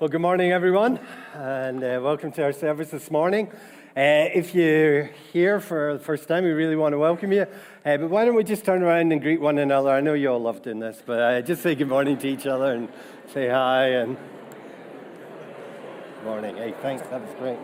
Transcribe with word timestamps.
Well, 0.00 0.08
good 0.08 0.22
morning, 0.22 0.50
everyone, 0.50 0.98
and 1.34 1.84
uh, 1.84 2.00
welcome 2.02 2.32
to 2.32 2.42
our 2.42 2.54
service 2.54 2.88
this 2.88 3.10
morning. 3.10 3.48
Uh, 3.94 4.32
if 4.32 4.54
you're 4.54 5.10
here 5.30 5.60
for 5.60 5.92
the 5.92 6.02
first 6.02 6.26
time, 6.26 6.44
we 6.44 6.52
really 6.52 6.74
want 6.74 6.94
to 6.94 6.98
welcome 6.98 7.32
you. 7.32 7.42
Uh, 7.42 7.98
but 7.98 8.08
why 8.08 8.24
don't 8.24 8.34
we 8.34 8.42
just 8.42 8.64
turn 8.64 8.82
around 8.82 9.12
and 9.12 9.20
greet 9.20 9.42
one 9.42 9.58
another? 9.58 9.90
I 9.90 10.00
know 10.00 10.14
you 10.14 10.30
all 10.30 10.40
love 10.40 10.62
doing 10.62 10.78
this, 10.78 11.02
but 11.04 11.20
uh, 11.20 11.42
just 11.42 11.62
say 11.62 11.74
good 11.74 11.88
morning 11.88 12.16
to 12.16 12.28
each 12.28 12.46
other 12.46 12.72
and 12.72 12.88
say 13.34 13.50
hi 13.50 13.88
and. 13.88 14.16
Good 16.16 16.24
morning. 16.24 16.56
Hey, 16.56 16.74
thanks. 16.80 17.06
That 17.08 17.20
was 17.20 17.34
great. 17.38 17.58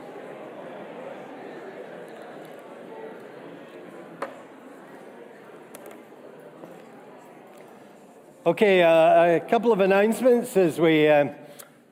Okay, 8.45 8.83
uh, 8.83 9.37
a 9.37 9.41
couple 9.49 9.73
of 9.73 9.81
announcements 9.81 10.55
as 10.59 10.79
we. 10.79 11.09
Um, 11.09 11.31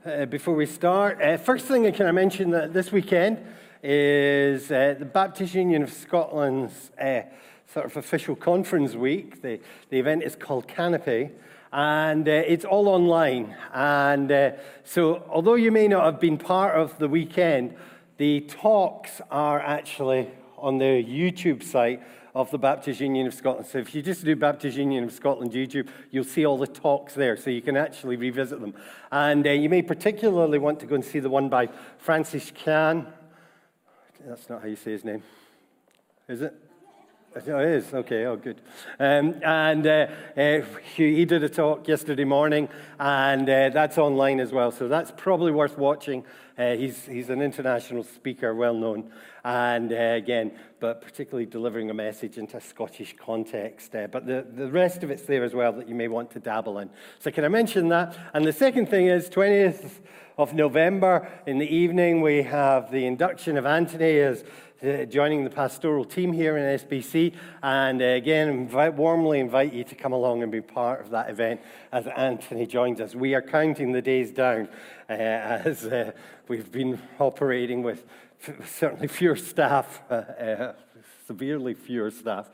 uh, 0.04 0.26
before 0.26 0.54
we 0.54 0.66
start. 0.66 1.20
Uh, 1.20 1.36
first 1.36 1.66
thing 1.66 1.86
I 1.86 1.90
can 1.90 2.06
I 2.06 2.12
mention 2.12 2.50
that 2.50 2.72
this 2.72 2.92
weekend 2.92 3.38
is 3.82 4.70
uh, 4.70 4.94
the 4.98 5.04
Baptist 5.04 5.54
Union 5.54 5.82
of 5.82 5.92
Scotland's 5.92 6.90
uh, 7.00 7.22
sort 7.72 7.86
of 7.86 7.96
official 7.96 8.36
conference 8.36 8.94
week. 8.94 9.40
The, 9.42 9.60
the 9.90 9.98
event 9.98 10.22
is 10.22 10.36
called 10.36 10.68
Canopy, 10.68 11.30
and 11.72 12.28
uh, 12.28 12.32
it's 12.32 12.64
all 12.64 12.88
online. 12.88 13.56
And 13.72 14.54
so, 14.84 15.24
although 15.28 15.54
you 15.54 15.72
may 15.72 15.88
not 15.88 16.04
have 16.04 16.20
been 16.20 16.38
part 16.38 16.78
of 16.78 16.98
the 16.98 17.08
weekend, 17.08 17.74
the 18.18 18.40
talks 18.42 19.20
are 19.30 19.60
actually 19.60 20.30
on 20.58 20.78
the 20.78 21.04
YouTube 21.04 21.62
site 21.62 22.02
of 22.34 22.50
the 22.50 22.58
Baptist 22.58 23.00
Union 23.00 23.26
of 23.26 23.34
Scotland. 23.34 23.66
So 23.66 23.78
if 23.78 23.94
you 23.94 24.02
just 24.02 24.24
do 24.24 24.34
Baptist 24.34 24.76
Union 24.76 25.04
of 25.04 25.12
Scotland 25.12 25.52
YouTube, 25.52 25.88
you'll 26.10 26.24
see 26.24 26.44
all 26.44 26.58
the 26.58 26.66
talks 26.66 27.14
there, 27.14 27.36
so 27.36 27.50
you 27.50 27.62
can 27.62 27.76
actually 27.76 28.16
revisit 28.16 28.60
them. 28.60 28.74
And 29.12 29.46
uh, 29.46 29.50
you 29.50 29.68
may 29.68 29.82
particularly 29.82 30.58
want 30.58 30.80
to 30.80 30.86
go 30.86 30.96
and 30.96 31.04
see 31.04 31.20
the 31.20 31.30
one 31.30 31.48
by 31.48 31.68
Francis 31.98 32.50
Chan. 32.50 33.06
That's 34.26 34.48
not 34.48 34.62
how 34.62 34.68
you 34.68 34.76
say 34.76 34.92
his 34.92 35.04
name, 35.04 35.22
is 36.28 36.42
it? 36.42 36.63
Oh, 37.36 37.58
it 37.58 37.68
is? 37.68 37.92
Okay, 37.92 38.26
oh, 38.26 38.36
good. 38.36 38.60
Um, 39.00 39.34
and 39.42 39.84
uh, 39.84 40.06
uh, 40.36 40.60
he 40.94 41.24
did 41.24 41.42
a 41.42 41.48
talk 41.48 41.88
yesterday 41.88 42.22
morning, 42.22 42.68
and 43.00 43.50
uh, 43.50 43.70
that's 43.70 43.98
online 43.98 44.38
as 44.38 44.52
well, 44.52 44.70
so 44.70 44.86
that's 44.86 45.12
probably 45.16 45.50
worth 45.50 45.76
watching. 45.76 46.24
Uh, 46.56 46.76
he's, 46.76 47.06
he's 47.06 47.30
an 47.30 47.42
international 47.42 48.04
speaker, 48.04 48.54
well 48.54 48.74
known, 48.74 49.10
and 49.42 49.92
uh, 49.92 49.96
again, 49.96 50.52
but 50.78 51.02
particularly 51.02 51.44
delivering 51.44 51.90
a 51.90 51.94
message 51.94 52.38
into 52.38 52.56
a 52.56 52.60
Scottish 52.60 53.16
context. 53.18 53.96
Uh, 53.96 54.06
but 54.06 54.26
the, 54.26 54.46
the 54.54 54.68
rest 54.68 55.02
of 55.02 55.10
it's 55.10 55.24
there 55.24 55.42
as 55.42 55.54
well 55.54 55.72
that 55.72 55.88
you 55.88 55.96
may 55.96 56.06
want 56.06 56.30
to 56.30 56.38
dabble 56.38 56.78
in. 56.78 56.88
So, 57.18 57.32
can 57.32 57.44
I 57.44 57.48
mention 57.48 57.88
that? 57.88 58.16
And 58.32 58.44
the 58.44 58.52
second 58.52 58.88
thing 58.88 59.08
is 59.08 59.28
20th 59.28 59.90
of 60.36 60.54
November 60.54 61.28
in 61.46 61.58
the 61.58 61.66
evening, 61.66 62.20
we 62.20 62.42
have 62.42 62.90
the 62.90 63.06
induction 63.06 63.56
of 63.56 63.66
Anthony 63.66 64.18
as 64.18 64.44
uh, 64.84 65.04
joining 65.06 65.44
the 65.44 65.50
pastoral 65.50 66.04
team 66.04 66.32
here 66.32 66.56
in 66.58 66.78
SBC. 66.78 67.34
And 67.62 68.02
uh, 68.02 68.04
again, 68.04 68.48
invite, 68.48 68.94
warmly 68.94 69.40
invite 69.40 69.72
you 69.72 69.84
to 69.84 69.94
come 69.94 70.12
along 70.12 70.42
and 70.42 70.52
be 70.52 70.60
part 70.60 71.00
of 71.00 71.10
that 71.10 71.30
event 71.30 71.60
as 71.90 72.06
Anthony 72.06 72.66
joins 72.66 73.00
us. 73.00 73.14
We 73.14 73.34
are 73.34 73.42
counting 73.42 73.92
the 73.92 74.02
days 74.02 74.30
down 74.30 74.68
uh, 75.08 75.12
as 75.12 75.86
uh, 75.86 76.12
we've 76.48 76.70
been 76.70 77.00
operating 77.18 77.82
with 77.82 78.04
f- 78.46 78.70
certainly 78.70 79.08
fewer 79.08 79.36
staff, 79.36 80.02
severely 81.26 81.74
fewer 81.74 82.10
staff 82.10 82.50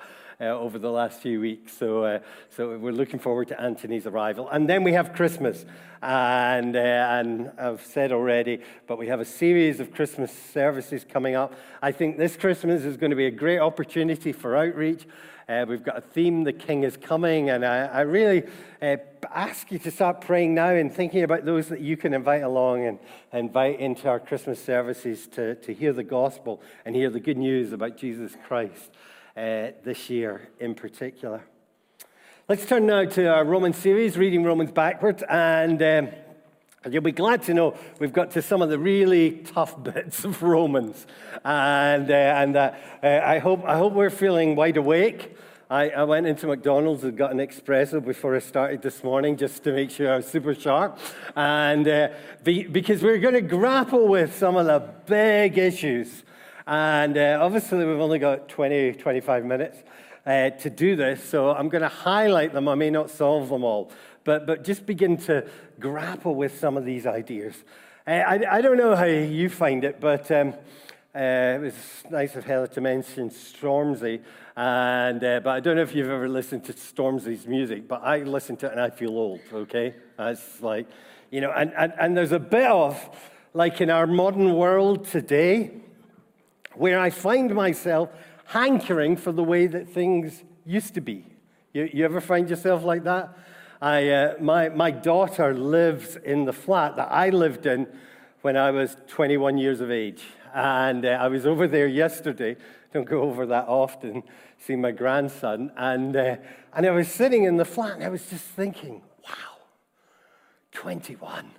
over 0.48 0.78
the 0.78 0.90
last 0.90 1.20
few 1.20 1.40
weeks. 1.40 1.76
So, 1.76 2.04
uh, 2.04 2.18
so 2.48 2.78
we're 2.78 2.92
looking 2.92 3.20
forward 3.20 3.48
to 3.48 3.60
Anthony's 3.60 4.06
arrival. 4.06 4.48
And 4.48 4.68
then 4.68 4.82
we 4.82 4.92
have 4.94 5.12
Christmas. 5.12 5.64
And, 6.02 6.76
uh, 6.76 6.78
and 6.78 7.52
I've 7.58 7.84
said 7.84 8.10
already, 8.10 8.62
but 8.86 8.98
we 8.98 9.08
have 9.08 9.20
a 9.20 9.24
series 9.24 9.80
of 9.80 9.92
Christmas 9.92 10.32
services 10.32 11.04
coming 11.06 11.34
up. 11.34 11.54
I 11.82 11.92
think 11.92 12.16
this 12.16 12.36
Christmas 12.36 12.84
is 12.84 12.96
going 12.96 13.10
to 13.10 13.16
be 13.16 13.26
a 13.26 13.30
great 13.30 13.58
opportunity 13.58 14.32
for 14.32 14.56
outreach. 14.56 15.06
Uh, 15.46 15.66
we've 15.68 15.82
got 15.82 15.98
a 15.98 16.00
theme, 16.00 16.44
The 16.44 16.52
King 16.52 16.84
is 16.84 16.96
Coming, 16.96 17.50
and 17.50 17.66
I, 17.66 17.86
I 17.86 18.00
really 18.02 18.44
uh, 18.80 18.96
ask 19.34 19.72
you 19.72 19.80
to 19.80 19.90
start 19.90 20.20
praying 20.20 20.54
now 20.54 20.68
and 20.68 20.94
thinking 20.94 21.24
about 21.24 21.44
those 21.44 21.68
that 21.68 21.80
you 21.80 21.96
can 21.96 22.14
invite 22.14 22.44
along 22.44 22.86
and 22.86 22.98
invite 23.32 23.80
into 23.80 24.08
our 24.08 24.20
Christmas 24.20 24.62
services 24.62 25.26
to, 25.32 25.56
to 25.56 25.74
hear 25.74 25.92
the 25.92 26.04
gospel 26.04 26.62
and 26.84 26.94
hear 26.94 27.10
the 27.10 27.18
good 27.18 27.36
news 27.36 27.72
about 27.72 27.96
Jesus 27.96 28.36
Christ 28.46 28.90
uh, 29.40 29.72
this 29.82 30.10
year 30.10 30.48
in 30.58 30.74
particular. 30.74 31.42
Let's 32.46 32.66
turn 32.66 32.84
now 32.86 33.06
to 33.06 33.26
our 33.26 33.44
Roman 33.44 33.72
series, 33.72 34.18
reading 34.18 34.44
Romans 34.44 34.70
backwards, 34.70 35.22
and 35.30 35.80
um, 35.82 36.08
you'll 36.90 37.02
be 37.02 37.12
glad 37.12 37.42
to 37.44 37.54
know 37.54 37.74
we've 37.98 38.12
got 38.12 38.32
to 38.32 38.42
some 38.42 38.60
of 38.60 38.68
the 38.68 38.78
really 38.78 39.30
tough 39.30 39.82
bits 39.82 40.24
of 40.24 40.42
Romans, 40.42 41.06
and 41.42 42.10
uh, 42.10 42.14
and 42.14 42.56
uh, 42.56 42.72
uh, 43.02 43.20
I 43.24 43.38
hope 43.38 43.64
I 43.64 43.78
hope 43.78 43.94
we're 43.94 44.10
feeling 44.10 44.56
wide 44.56 44.76
awake. 44.76 45.34
I, 45.70 45.88
I, 45.90 46.02
went 46.02 46.26
into 46.26 46.48
McDonald's 46.48 47.04
and 47.04 47.16
got 47.16 47.30
an 47.30 47.38
espresso 47.38 48.04
before 48.04 48.34
I 48.34 48.40
started 48.40 48.82
this 48.82 49.04
morning 49.04 49.36
just 49.36 49.62
to 49.62 49.72
make 49.72 49.92
sure 49.92 50.12
I 50.12 50.16
was 50.16 50.26
super 50.26 50.52
sharp. 50.52 50.98
And 51.36 51.86
uh, 51.86 52.08
be, 52.42 52.64
because 52.64 53.04
we're 53.04 53.18
going 53.18 53.34
to 53.34 53.40
grapple 53.40 54.08
with 54.08 54.36
some 54.36 54.56
of 54.56 54.66
the 54.66 54.80
big 55.06 55.58
issues 55.58 56.24
and 56.66 57.16
uh, 57.16 57.38
obviously, 57.40 57.84
we've 57.84 58.00
only 58.00 58.18
got 58.18 58.48
20, 58.48 58.94
25 58.94 59.44
minutes 59.44 59.78
uh, 60.26 60.50
to 60.50 60.70
do 60.70 60.96
this, 60.96 61.22
so 61.22 61.50
I'm 61.50 61.68
going 61.68 61.82
to 61.82 61.88
highlight 61.88 62.52
them. 62.52 62.68
I 62.68 62.74
may 62.74 62.90
not 62.90 63.10
solve 63.10 63.48
them 63.48 63.64
all, 63.64 63.90
but, 64.24 64.46
but 64.46 64.64
just 64.64 64.86
begin 64.86 65.16
to 65.18 65.48
grapple 65.78 66.34
with 66.34 66.58
some 66.58 66.76
of 66.76 66.84
these 66.84 67.06
ideas. 67.06 67.54
Uh, 68.06 68.10
I, 68.10 68.58
I 68.58 68.60
don't 68.60 68.76
know 68.76 68.94
how 68.94 69.04
you 69.04 69.48
find 69.48 69.84
it, 69.84 70.00
but 70.00 70.30
um, 70.30 70.54
uh, 71.14 71.18
it 71.56 71.60
was 71.60 71.74
nice 72.10 72.36
of 72.36 72.44
Heather 72.44 72.66
to 72.68 72.80
mention 72.80 73.30
Stormzy. 73.30 74.20
And, 74.56 75.24
uh, 75.24 75.40
but 75.40 75.50
I 75.50 75.60
don't 75.60 75.76
know 75.76 75.82
if 75.82 75.94
you've 75.94 76.10
ever 76.10 76.28
listened 76.28 76.64
to 76.64 76.72
Stormzy's 76.72 77.46
music, 77.46 77.88
but 77.88 78.02
I 78.02 78.18
listen 78.18 78.56
to 78.58 78.66
it 78.66 78.72
and 78.72 78.80
I 78.80 78.90
feel 78.90 79.10
old, 79.10 79.40
okay? 79.52 79.94
It's 80.18 80.60
like, 80.60 80.86
you 81.30 81.40
know, 81.40 81.50
and, 81.50 81.72
and, 81.76 81.92
and 81.98 82.16
there's 82.16 82.32
a 82.32 82.38
bit 82.38 82.66
of, 82.66 82.98
like 83.54 83.80
in 83.80 83.90
our 83.90 84.06
modern 84.06 84.54
world 84.54 85.06
today, 85.06 85.70
where 86.80 86.98
I 86.98 87.10
find 87.10 87.54
myself 87.54 88.08
hankering 88.46 89.14
for 89.14 89.32
the 89.32 89.44
way 89.44 89.66
that 89.66 89.86
things 89.86 90.42
used 90.64 90.94
to 90.94 91.02
be. 91.02 91.26
You, 91.74 91.90
you 91.92 92.06
ever 92.06 92.22
find 92.22 92.48
yourself 92.48 92.84
like 92.84 93.04
that? 93.04 93.36
I, 93.82 94.08
uh, 94.08 94.34
my, 94.40 94.70
my 94.70 94.90
daughter 94.90 95.52
lives 95.52 96.16
in 96.16 96.46
the 96.46 96.54
flat 96.54 96.96
that 96.96 97.12
I 97.12 97.28
lived 97.28 97.66
in 97.66 97.86
when 98.40 98.56
I 98.56 98.70
was 98.70 98.96
21 99.08 99.58
years 99.58 99.82
of 99.82 99.90
age. 99.90 100.22
And 100.54 101.04
uh, 101.04 101.10
I 101.10 101.28
was 101.28 101.44
over 101.44 101.68
there 101.68 101.86
yesterday. 101.86 102.56
Don't 102.94 103.04
go 103.06 103.20
over 103.20 103.44
that 103.44 103.68
often, 103.68 104.22
see 104.56 104.74
my 104.74 104.90
grandson. 104.90 105.72
And, 105.76 106.16
uh, 106.16 106.36
and 106.72 106.86
I 106.86 106.90
was 106.92 107.08
sitting 107.08 107.44
in 107.44 107.58
the 107.58 107.66
flat 107.66 107.96
and 107.96 108.04
I 108.04 108.08
was 108.08 108.24
just 108.30 108.44
thinking, 108.44 109.02
wow, 109.22 109.58
21. 110.72 111.50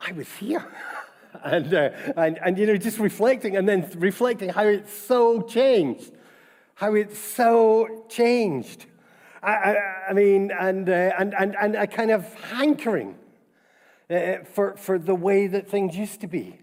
I 0.00 0.10
was 0.10 0.28
here. 0.32 0.66
and, 1.44 1.72
uh, 1.74 1.90
and, 2.16 2.38
and, 2.44 2.58
you 2.58 2.66
know, 2.66 2.76
just 2.76 2.98
reflecting 2.98 3.56
and 3.56 3.68
then 3.68 3.88
reflecting 3.96 4.48
how 4.48 4.64
it's 4.64 4.92
so 4.92 5.42
changed, 5.42 6.12
how 6.74 6.94
it's 6.94 7.18
so 7.18 8.04
changed. 8.08 8.86
I, 9.42 9.52
I, 9.52 9.76
I 10.10 10.12
mean, 10.12 10.50
and, 10.58 10.88
uh, 10.88 11.12
and, 11.18 11.34
and, 11.34 11.56
and 11.60 11.76
a 11.76 11.86
kind 11.86 12.10
of 12.10 12.32
hankering 12.34 13.16
uh, 14.10 14.38
for, 14.52 14.76
for 14.76 14.98
the 14.98 15.14
way 15.14 15.46
that 15.46 15.68
things 15.68 15.96
used 15.96 16.20
to 16.22 16.26
be. 16.26 16.58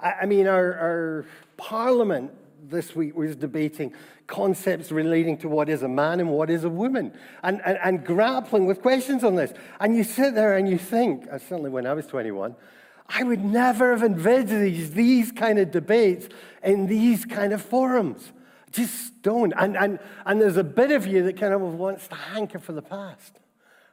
I, 0.00 0.12
I 0.22 0.26
mean, 0.26 0.46
our, 0.46 0.74
our 0.74 1.26
parliament 1.56 2.32
this 2.68 2.94
week 2.94 3.16
was 3.16 3.36
debating 3.36 3.92
concepts 4.26 4.92
relating 4.92 5.38
to 5.38 5.48
what 5.48 5.68
is 5.68 5.82
a 5.82 5.88
man 5.88 6.20
and 6.20 6.30
what 6.30 6.50
is 6.50 6.64
a 6.64 6.68
woman 6.68 7.12
and, 7.42 7.62
and, 7.64 7.78
and 7.82 8.04
grappling 8.04 8.66
with 8.66 8.82
questions 8.82 9.24
on 9.24 9.36
this. 9.36 9.52
And 9.80 9.96
you 9.96 10.04
sit 10.04 10.34
there 10.34 10.56
and 10.56 10.68
you 10.68 10.78
think, 10.78 11.26
uh, 11.30 11.38
certainly 11.38 11.70
when 11.70 11.86
I 11.86 11.94
was 11.94 12.06
21, 12.06 12.54
I 13.08 13.22
would 13.22 13.44
never 13.44 13.92
have 13.92 14.02
envisaged 14.02 14.94
these 14.94 15.32
kind 15.32 15.58
of 15.58 15.70
debates 15.70 16.28
in 16.62 16.86
these 16.86 17.24
kind 17.24 17.52
of 17.52 17.62
forums. 17.62 18.32
Just 18.70 19.22
don't. 19.22 19.52
And, 19.56 19.76
and, 19.76 19.98
and 20.26 20.40
there's 20.40 20.58
a 20.58 20.64
bit 20.64 20.90
of 20.90 21.06
you 21.06 21.22
that 21.24 21.38
kind 21.38 21.54
of 21.54 21.60
wants 21.60 22.06
to 22.08 22.14
hanker 22.14 22.58
for 22.58 22.72
the 22.72 22.82
past 22.82 23.38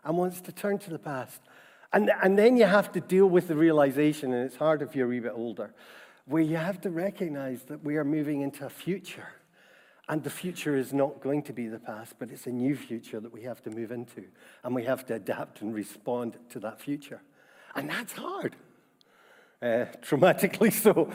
and 0.04 0.18
wants 0.18 0.42
to 0.42 0.52
turn 0.52 0.80
to 0.80 0.90
the 0.90 1.00
past. 1.00 1.42
And, 1.94 2.12
and 2.22 2.38
then 2.38 2.58
you 2.58 2.66
have 2.66 2.92
to 2.92 3.00
deal 3.00 3.28
with 3.28 3.48
the 3.48 3.56
realization, 3.56 4.34
and 4.34 4.46
it's 4.46 4.58
hard 4.58 4.82
if 4.82 4.96
you're 4.96 5.06
a 5.06 5.10
wee 5.10 5.22
bit 5.22 5.32
older, 5.34 5.74
where 6.26 6.44
you 6.44 6.58
have 6.58 6.82
to 6.82 6.90
recognize 6.90 7.64
that 7.64 7.84
we 7.84 7.96
are 7.96 8.04
moving 8.04 8.42
into 8.42 8.66
a 8.66 8.70
future. 8.70 9.30
And 10.10 10.24
the 10.24 10.30
future 10.30 10.76
is 10.76 10.94
not 10.94 11.22
going 11.22 11.42
to 11.44 11.54
be 11.54 11.68
the 11.68 11.80
past, 11.80 12.16
but 12.20 12.30
it's 12.30 12.46
a 12.46 12.52
new 12.52 12.76
future 12.76 13.20
that 13.20 13.34
we 13.34 13.42
have 13.44 13.64
to 13.64 13.72
move 13.72 13.92
into. 13.92 14.26
And 14.64 14.76
we 14.76 14.84
have 14.84 15.06
to 15.08 15.16
adapt 15.16 15.62
and 15.62 15.74
respond 15.74 16.38
to 16.50 16.60
that 16.60 16.80
future. 16.80 17.22
And 17.74 17.90
that's 17.90 18.14
hard. 18.14 18.56
Uh, 19.66 19.86
traumatically 20.02 20.72
so 20.84 21.12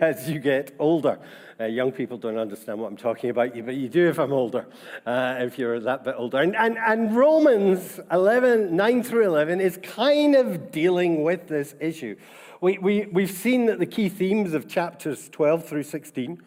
as 0.00 0.28
you 0.28 0.38
get 0.38 0.74
older. 0.78 1.18
Uh, 1.60 1.64
young 1.66 1.92
people 1.92 2.16
don't 2.16 2.38
understand 2.38 2.80
what 2.80 2.88
I'm 2.88 2.96
talking 2.96 3.30
about, 3.30 3.54
you, 3.54 3.62
but 3.62 3.74
you 3.74 3.88
do 3.88 4.08
if 4.08 4.18
I'm 4.18 4.32
older, 4.32 4.66
uh, 5.06 5.36
if 5.40 5.58
you're 5.58 5.78
that 5.80 6.02
bit 6.02 6.14
older. 6.16 6.38
And, 6.38 6.56
and, 6.56 6.78
and 6.78 7.14
Romans 7.14 8.00
11, 8.10 8.74
9 8.74 9.02
through 9.02 9.26
11 9.26 9.60
is 9.60 9.78
kind 9.82 10.34
of 10.34 10.72
dealing 10.72 11.22
with 11.22 11.46
this 11.46 11.74
issue. 11.78 12.16
We, 12.60 12.78
we, 12.78 13.06
we've 13.12 13.30
seen 13.30 13.66
that 13.66 13.78
the 13.78 13.86
key 13.86 14.08
themes 14.08 14.54
of 14.54 14.66
chapters 14.66 15.28
12 15.28 15.64
through 15.68 15.84
16 15.84 16.42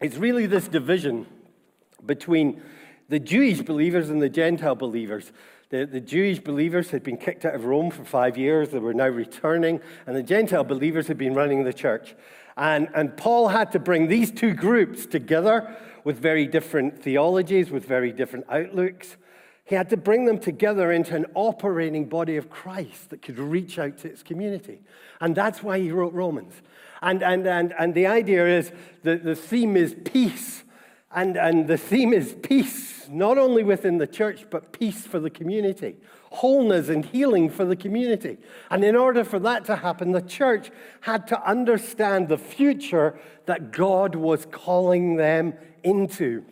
it's 0.00 0.16
really 0.16 0.46
this 0.46 0.68
division 0.68 1.26
between 2.06 2.62
the 3.08 3.18
Jewish 3.18 3.62
believers 3.62 4.10
and 4.10 4.22
the 4.22 4.28
Gentile 4.28 4.76
believers. 4.76 5.32
The, 5.70 5.84
the 5.84 6.00
Jewish 6.00 6.38
believers 6.38 6.90
had 6.90 7.02
been 7.02 7.18
kicked 7.18 7.44
out 7.44 7.54
of 7.54 7.64
Rome 7.66 7.90
for 7.90 8.04
five 8.04 8.38
years. 8.38 8.70
They 8.70 8.78
were 8.78 8.94
now 8.94 9.08
returning, 9.08 9.80
and 10.06 10.16
the 10.16 10.22
Gentile 10.22 10.64
believers 10.64 11.08
had 11.08 11.18
been 11.18 11.34
running 11.34 11.64
the 11.64 11.74
church. 11.74 12.14
And, 12.56 12.88
and 12.94 13.16
Paul 13.16 13.48
had 13.48 13.72
to 13.72 13.78
bring 13.78 14.08
these 14.08 14.30
two 14.30 14.54
groups 14.54 15.04
together 15.04 15.76
with 16.04 16.18
very 16.18 16.46
different 16.46 17.02
theologies, 17.02 17.70
with 17.70 17.84
very 17.84 18.12
different 18.12 18.46
outlooks. 18.48 19.16
He 19.64 19.74
had 19.74 19.90
to 19.90 19.98
bring 19.98 20.24
them 20.24 20.38
together 20.38 20.90
into 20.90 21.14
an 21.14 21.26
operating 21.34 22.06
body 22.06 22.38
of 22.38 22.48
Christ 22.48 23.10
that 23.10 23.20
could 23.20 23.38
reach 23.38 23.78
out 23.78 23.98
to 23.98 24.08
its 24.08 24.22
community. 24.22 24.80
And 25.20 25.34
that's 25.34 25.62
why 25.62 25.78
he 25.78 25.92
wrote 25.92 26.14
Romans. 26.14 26.54
And, 27.02 27.22
and, 27.22 27.46
and, 27.46 27.74
and 27.78 27.94
the 27.94 28.06
idea 28.06 28.46
is 28.46 28.72
that 29.02 29.22
the 29.22 29.36
theme 29.36 29.76
is 29.76 29.94
peace. 30.04 30.64
And, 31.18 31.36
and 31.36 31.66
the 31.66 31.76
theme 31.76 32.12
is 32.12 32.36
peace, 32.42 33.08
not 33.10 33.38
only 33.38 33.64
within 33.64 33.98
the 33.98 34.06
church, 34.06 34.46
but 34.50 34.70
peace 34.70 35.04
for 35.04 35.18
the 35.18 35.30
community, 35.30 35.96
wholeness 36.30 36.88
and 36.88 37.04
healing 37.04 37.50
for 37.50 37.64
the 37.64 37.74
community. 37.74 38.38
And 38.70 38.84
in 38.84 38.94
order 38.94 39.24
for 39.24 39.40
that 39.40 39.64
to 39.64 39.74
happen, 39.74 40.12
the 40.12 40.22
church 40.22 40.70
had 41.00 41.26
to 41.26 41.44
understand 41.44 42.28
the 42.28 42.38
future 42.38 43.18
that 43.46 43.72
God 43.72 44.14
was 44.14 44.46
calling 44.46 45.16
them 45.16 45.54
into. 45.82 46.44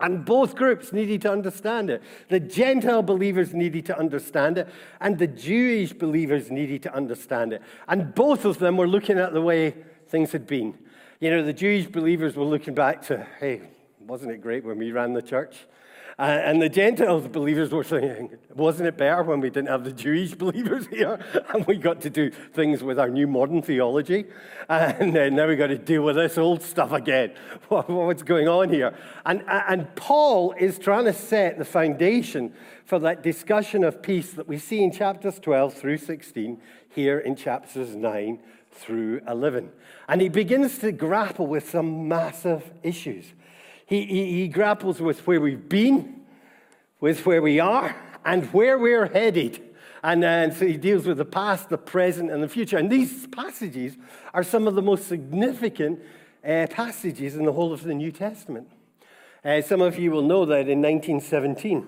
And 0.00 0.24
both 0.24 0.56
groups 0.56 0.92
needed 0.92 1.22
to 1.22 1.30
understand 1.30 1.88
it. 1.88 2.02
The 2.28 2.40
Gentile 2.40 3.04
believers 3.04 3.54
needed 3.54 3.86
to 3.86 3.96
understand 3.96 4.58
it, 4.58 4.68
and 5.00 5.16
the 5.16 5.28
Jewish 5.28 5.92
believers 5.92 6.50
needed 6.50 6.82
to 6.82 6.92
understand 6.92 7.52
it. 7.52 7.62
And 7.86 8.16
both 8.16 8.44
of 8.44 8.58
them 8.58 8.78
were 8.78 8.88
looking 8.88 9.20
at 9.20 9.32
the 9.32 9.42
way 9.42 9.76
things 10.08 10.32
had 10.32 10.48
been. 10.48 10.76
You 11.20 11.30
know, 11.30 11.44
the 11.44 11.52
Jewish 11.52 11.86
believers 11.86 12.34
were 12.34 12.44
looking 12.44 12.74
back 12.74 13.02
to, 13.02 13.24
hey, 13.38 13.60
wasn't 14.08 14.32
it 14.32 14.40
great 14.40 14.64
when 14.64 14.78
we 14.78 14.90
ran 14.90 15.12
the 15.12 15.22
church? 15.22 15.66
Uh, 16.18 16.22
and 16.22 16.60
the 16.60 16.68
Gentile 16.68 17.20
believers 17.20 17.70
were 17.70 17.84
saying, 17.84 18.36
wasn't 18.52 18.88
it 18.88 18.96
better 18.96 19.22
when 19.22 19.38
we 19.38 19.50
didn't 19.50 19.68
have 19.68 19.84
the 19.84 19.92
Jewish 19.92 20.34
believers 20.34 20.88
here 20.88 21.16
and 21.54 21.64
we 21.66 21.76
got 21.76 22.00
to 22.00 22.10
do 22.10 22.30
things 22.30 22.82
with 22.82 22.98
our 22.98 23.08
new 23.08 23.28
modern 23.28 23.62
theology? 23.62 24.24
And 24.68 25.16
uh, 25.16 25.28
now 25.28 25.46
we've 25.46 25.58
got 25.58 25.68
to 25.68 25.78
deal 25.78 26.02
with 26.02 26.16
this 26.16 26.36
old 26.36 26.62
stuff 26.62 26.90
again. 26.90 27.34
What's 27.68 28.24
going 28.24 28.48
on 28.48 28.70
here? 28.70 28.96
And, 29.24 29.44
and 29.46 29.94
Paul 29.94 30.54
is 30.58 30.78
trying 30.78 31.04
to 31.04 31.12
set 31.12 31.58
the 31.58 31.64
foundation 31.64 32.52
for 32.84 32.98
that 32.98 33.22
discussion 33.22 33.84
of 33.84 34.02
peace 34.02 34.32
that 34.32 34.48
we 34.48 34.58
see 34.58 34.82
in 34.82 34.90
chapters 34.90 35.38
12 35.38 35.74
through 35.74 35.98
16, 35.98 36.60
here 36.88 37.20
in 37.20 37.36
chapters 37.36 37.94
9 37.94 38.40
through 38.72 39.20
11. 39.28 39.70
And 40.08 40.20
he 40.20 40.28
begins 40.28 40.78
to 40.78 40.90
grapple 40.90 41.46
with 41.46 41.68
some 41.70 42.08
massive 42.08 42.72
issues. 42.82 43.34
He, 43.88 44.04
he, 44.04 44.32
he 44.40 44.48
grapples 44.48 45.00
with 45.00 45.26
where 45.26 45.40
we've 45.40 45.66
been, 45.66 46.20
with 47.00 47.24
where 47.24 47.40
we 47.40 47.58
are, 47.58 47.96
and 48.22 48.44
where 48.52 48.78
we're 48.78 49.06
headed. 49.06 49.62
And, 50.02 50.22
and 50.22 50.52
so 50.52 50.66
he 50.66 50.76
deals 50.76 51.06
with 51.06 51.16
the 51.16 51.24
past, 51.24 51.70
the 51.70 51.78
present, 51.78 52.30
and 52.30 52.42
the 52.42 52.48
future. 52.48 52.76
And 52.76 52.90
these 52.90 53.26
passages 53.28 53.96
are 54.34 54.42
some 54.42 54.68
of 54.68 54.74
the 54.74 54.82
most 54.82 55.08
significant 55.08 56.00
uh, 56.46 56.66
passages 56.70 57.34
in 57.34 57.46
the 57.46 57.52
whole 57.52 57.72
of 57.72 57.82
the 57.82 57.94
New 57.94 58.12
Testament. 58.12 58.68
Uh, 59.42 59.62
some 59.62 59.80
of 59.80 59.98
you 59.98 60.10
will 60.10 60.22
know 60.22 60.44
that 60.44 60.68
in 60.68 60.82
1917, 60.82 61.86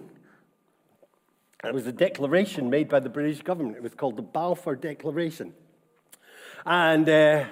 there 1.63 1.75
was 1.75 1.87
a 1.87 1.93
declaration 1.93 2.71
made 2.71 2.89
by 2.89 3.01
the 3.01 3.11
British 3.11 3.43
government. 3.43 3.77
It 3.77 3.83
was 3.83 3.95
called 3.95 4.17
the 4.17 4.23
Balfour 4.23 4.75
Declaration. 4.75 5.53
And 6.65 7.07
uh, 7.07 7.45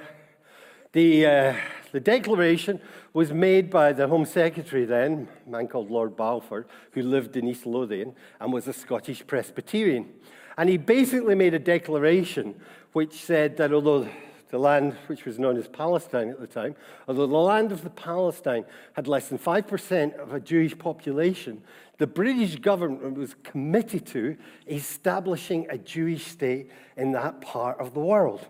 the, 0.92 1.26
uh, 1.26 1.56
the 1.92 2.00
declaration 2.00 2.80
was 3.12 3.32
made 3.32 3.70
by 3.70 3.92
the 3.92 4.08
Home 4.08 4.26
Secretary 4.26 4.84
then, 4.84 5.28
a 5.46 5.50
man 5.50 5.68
called 5.68 5.90
Lord 5.90 6.16
Balfour, 6.16 6.66
who 6.92 7.02
lived 7.02 7.36
in 7.36 7.48
East 7.48 7.66
Lothian 7.66 8.14
and 8.40 8.52
was 8.52 8.68
a 8.68 8.72
Scottish 8.72 9.26
Presbyterian. 9.26 10.08
And 10.56 10.68
he 10.68 10.76
basically 10.76 11.34
made 11.34 11.54
a 11.54 11.58
declaration 11.58 12.60
which 12.92 13.14
said 13.14 13.56
that 13.58 13.72
although 13.72 14.08
the 14.50 14.58
land 14.58 14.94
which 15.06 15.24
was 15.24 15.38
known 15.38 15.56
as 15.56 15.68
Palestine 15.68 16.30
at 16.30 16.40
the 16.40 16.46
time, 16.46 16.74
although 17.06 17.26
the 17.26 17.36
land 17.36 17.70
of 17.70 17.82
the 17.82 17.90
Palestine 17.90 18.64
had 18.94 19.06
less 19.06 19.28
than 19.28 19.38
5% 19.38 20.18
of 20.18 20.32
a 20.32 20.40
Jewish 20.40 20.76
population, 20.76 21.62
the 21.98 22.06
British 22.06 22.56
government 22.56 23.16
was 23.16 23.34
committed 23.42 24.06
to 24.06 24.36
establishing 24.66 25.66
a 25.68 25.78
Jewish 25.78 26.26
state 26.26 26.70
in 26.96 27.12
that 27.12 27.40
part 27.40 27.78
of 27.78 27.94
the 27.94 28.00
world. 28.00 28.46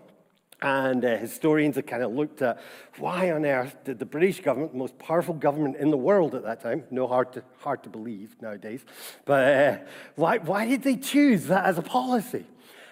And 0.60 1.04
uh, 1.04 1.18
historians 1.18 1.76
have 1.76 1.86
kind 1.86 2.02
of 2.02 2.12
looked 2.12 2.42
at 2.42 2.60
why 2.98 3.30
on 3.30 3.46
earth 3.46 3.76
did 3.84 4.00
the 4.00 4.06
British 4.06 4.40
government, 4.40 4.72
the 4.72 4.78
most 4.78 4.98
powerful 4.98 5.34
government 5.34 5.76
in 5.76 5.90
the 5.90 5.96
world 5.96 6.34
at 6.34 6.42
that 6.42 6.60
time, 6.60 6.82
no 6.90 7.06
hard 7.06 7.32
to, 7.34 7.44
hard 7.60 7.84
to 7.84 7.88
believe 7.88 8.34
nowadays, 8.40 8.84
but 9.24 9.54
uh, 9.54 9.78
why, 10.16 10.38
why 10.38 10.66
did 10.66 10.82
they 10.82 10.96
choose 10.96 11.44
that 11.44 11.64
as 11.64 11.78
a 11.78 11.82
policy? 11.82 12.44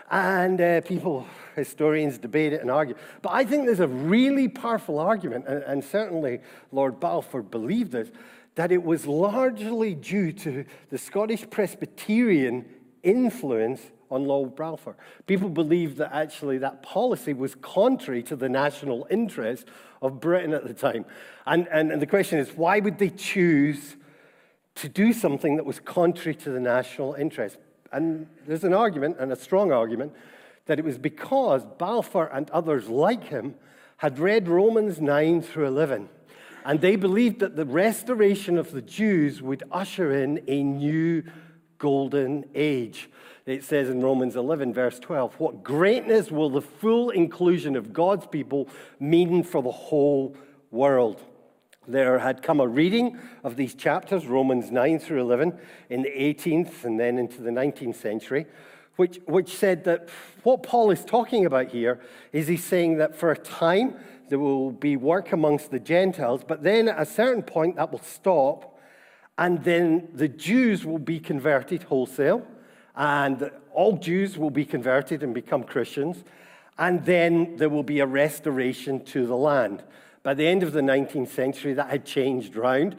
And 0.09 0.61
uh, 0.61 0.83
people, 0.83 1.27
historians 1.57 2.19
debate 2.19 2.53
it 2.53 2.61
and 2.61 2.71
argue. 2.71 2.95
But 3.23 3.33
I 3.33 3.45
think 3.45 3.67
there's 3.67 3.81
a 3.81 3.89
really 3.89 4.47
powerful 4.47 5.01
argument, 5.01 5.47
and, 5.49 5.65
and 5.65 5.83
certainly 5.83 6.41
Lord 6.71 7.01
Balfour 7.01 7.43
believed 7.43 7.91
this, 7.91 8.11
that 8.55 8.71
it 8.71 8.85
was 8.85 9.07
largely 9.07 9.97
due 9.97 10.33
to 10.33 10.65
the 10.91 10.99
Scottish 10.99 11.51
Presbyterian 11.51 12.65
influence 13.03 13.81
on 14.11 14.25
Lord 14.25 14.57
Balfour. 14.57 14.97
People 15.27 15.49
believed 15.49 15.99
that 15.99 16.13
actually 16.13 16.59
that 16.59 16.83
policy 16.83 17.33
was 17.33 17.55
contrary 17.57 18.23
to 18.25 18.37
the 18.37 18.49
national 18.49 19.07
interest 19.11 19.67
of 20.03 20.21
Britain 20.21 20.53
at 20.53 20.67
the 20.67 20.75
time. 20.75 21.05
And, 21.47 21.69
and, 21.69 21.93
and 21.93 22.01
the 22.01 22.07
question 22.07 22.39
is, 22.39 22.51
why 22.51 22.81
would 22.81 22.99
they 22.99 23.11
choose 23.11 23.97
to 24.77 24.89
do 24.89 25.13
something 25.13 25.57
that 25.57 25.65
was 25.65 25.81
contrary 25.81 26.35
to 26.37 26.51
the 26.51 26.61
national 26.61 27.15
interest? 27.15 27.59
And 27.93 28.27
there's 28.47 28.65
an 28.65 28.75
argument, 28.75 29.17
and 29.19 29.33
a 29.33 29.37
strong 29.37 29.73
argument, 29.73 30.13
that 30.67 30.79
it 30.79 30.85
was 30.85 30.99
because 30.99 31.65
Balfour 31.79 32.31
and 32.33 32.51
others 32.51 32.89
like 32.89 33.25
him 33.25 33.55
had 33.99 34.19
read 34.19 34.49
Romans 34.49 35.01
9 35.01 35.43
through 35.43 35.67
11. 35.67 36.09
And 36.65 36.81
they 36.81 36.97
believed 36.97 37.39
that 37.41 37.57
the 37.57 37.65
restoration 37.65 38.59
of 38.59 38.73
the 38.73 38.83
Jews 38.83 39.41
would 39.41 39.63
usher 39.71 40.13
in 40.13 40.43
a 40.49 40.63
new 40.63 41.23
golden 41.79 42.45
age 42.55 43.09
it 43.47 43.63
says 43.63 43.89
in 43.89 44.01
Romans 44.01 44.35
11, 44.35 44.75
verse 44.75 44.99
12, 44.99 45.35
what 45.39 45.63
greatness 45.63 46.33
will 46.33 46.51
the 46.51 46.61
full 46.61 47.11
inclusion 47.11 47.77
of 47.77 47.93
God's 47.93 48.27
people 48.27 48.69
mean 48.99 49.45
for 49.45 49.63
the 49.63 49.71
whole 49.71 50.37
world? 50.73 51.23
There 51.87 52.19
had 52.19 52.43
come 52.43 52.59
a 52.59 52.67
reading 52.67 53.17
of 53.45 53.55
these 53.55 53.77
chapters, 53.77 54.27
Romans 54.27 54.73
9 54.73 54.99
through 54.99 55.21
11, 55.21 55.57
in 55.89 56.03
the 56.03 56.11
18th 56.11 56.83
and 56.83 56.99
then 56.99 57.19
into 57.19 57.41
the 57.41 57.51
19th 57.51 57.95
century, 57.95 58.47
which, 58.97 59.21
which 59.27 59.55
said 59.55 59.85
that 59.85 60.09
what 60.43 60.65
Paul 60.65 60.91
is 60.91 61.05
talking 61.05 61.47
about 61.47 61.69
here 61.69 62.01
is 62.33 62.49
he's 62.49 62.65
saying 62.65 62.97
that 62.97 63.15
for 63.15 63.31
a 63.31 63.39
time 63.39 63.95
there 64.29 64.41
will 64.41 64.73
be 64.73 64.97
work 64.97 65.31
amongst 65.31 65.71
the 65.71 65.79
Gentiles, 65.79 66.43
but 66.45 66.65
then 66.65 66.89
at 66.89 67.01
a 67.01 67.07
certain 67.07 67.45
point 67.45 67.77
that 67.77 67.93
will 67.93 68.01
stop, 68.01 68.77
and 69.39 69.63
then 69.63 70.09
the 70.13 70.27
Jews 70.27 70.85
will 70.85 70.99
be 70.99 71.21
converted 71.21 71.85
wholesale 71.85 72.45
and 72.97 73.51
all 73.73 73.97
Jews 73.99 74.39
will 74.39 74.51
be 74.51 74.65
converted 74.65 75.23
and 75.23 75.35
become 75.35 75.63
Christians, 75.65 76.25
and 76.79 77.05
then 77.05 77.57
there 77.57 77.69
will 77.69 77.83
be 77.83 78.01
a 78.01 78.07
restoration 78.07 79.05
to 79.07 79.27
the 79.27 79.37
land. 79.37 79.83
By 80.23 80.35
the 80.35 80.47
end 80.47 80.63
of 80.63 80.73
the 80.73 80.81
19th 80.81 81.29
century, 81.29 81.75
that 81.75 81.91
had 81.91 82.05
changed 82.05 82.57
round, 82.57 82.97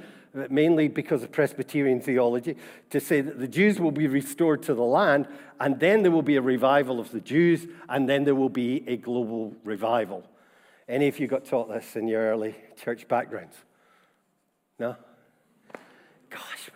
mainly 0.50 0.88
because 0.88 1.24
of 1.24 1.32
Presbyterian 1.32 2.00
theology, 2.00 2.56
to 2.92 3.00
say 3.00 3.22
that 3.22 3.40
the 3.40 3.48
Jews 3.48 3.80
will 3.80 3.92
be 3.92 4.08
restored 4.08 4.64
to 4.64 4.74
the 4.74 4.84
land, 4.84 5.28
and 5.60 5.80
then 5.80 6.04
there 6.04 6.12
will 6.12 6.22
be 6.22 6.36
a 6.36 6.42
revival 6.42 7.00
of 7.00 7.12
the 7.12 7.20
Jews, 7.20 7.68
and 7.90 8.08
then 8.08 8.24
there 8.24 8.36
will 8.36 8.50
be 8.50 8.84
a 8.88 8.98
global 8.98 9.56
revival. 9.64 10.24
Any 10.88 11.08
of 11.08 11.20
you 11.20 11.28
got 11.28 11.46
taught 11.46 11.70
this 11.70 11.96
in 11.96 12.08
your 12.08 12.22
early 12.22 12.56
church 12.78 13.08
backgrounds? 13.08 13.58
No? 14.80 14.96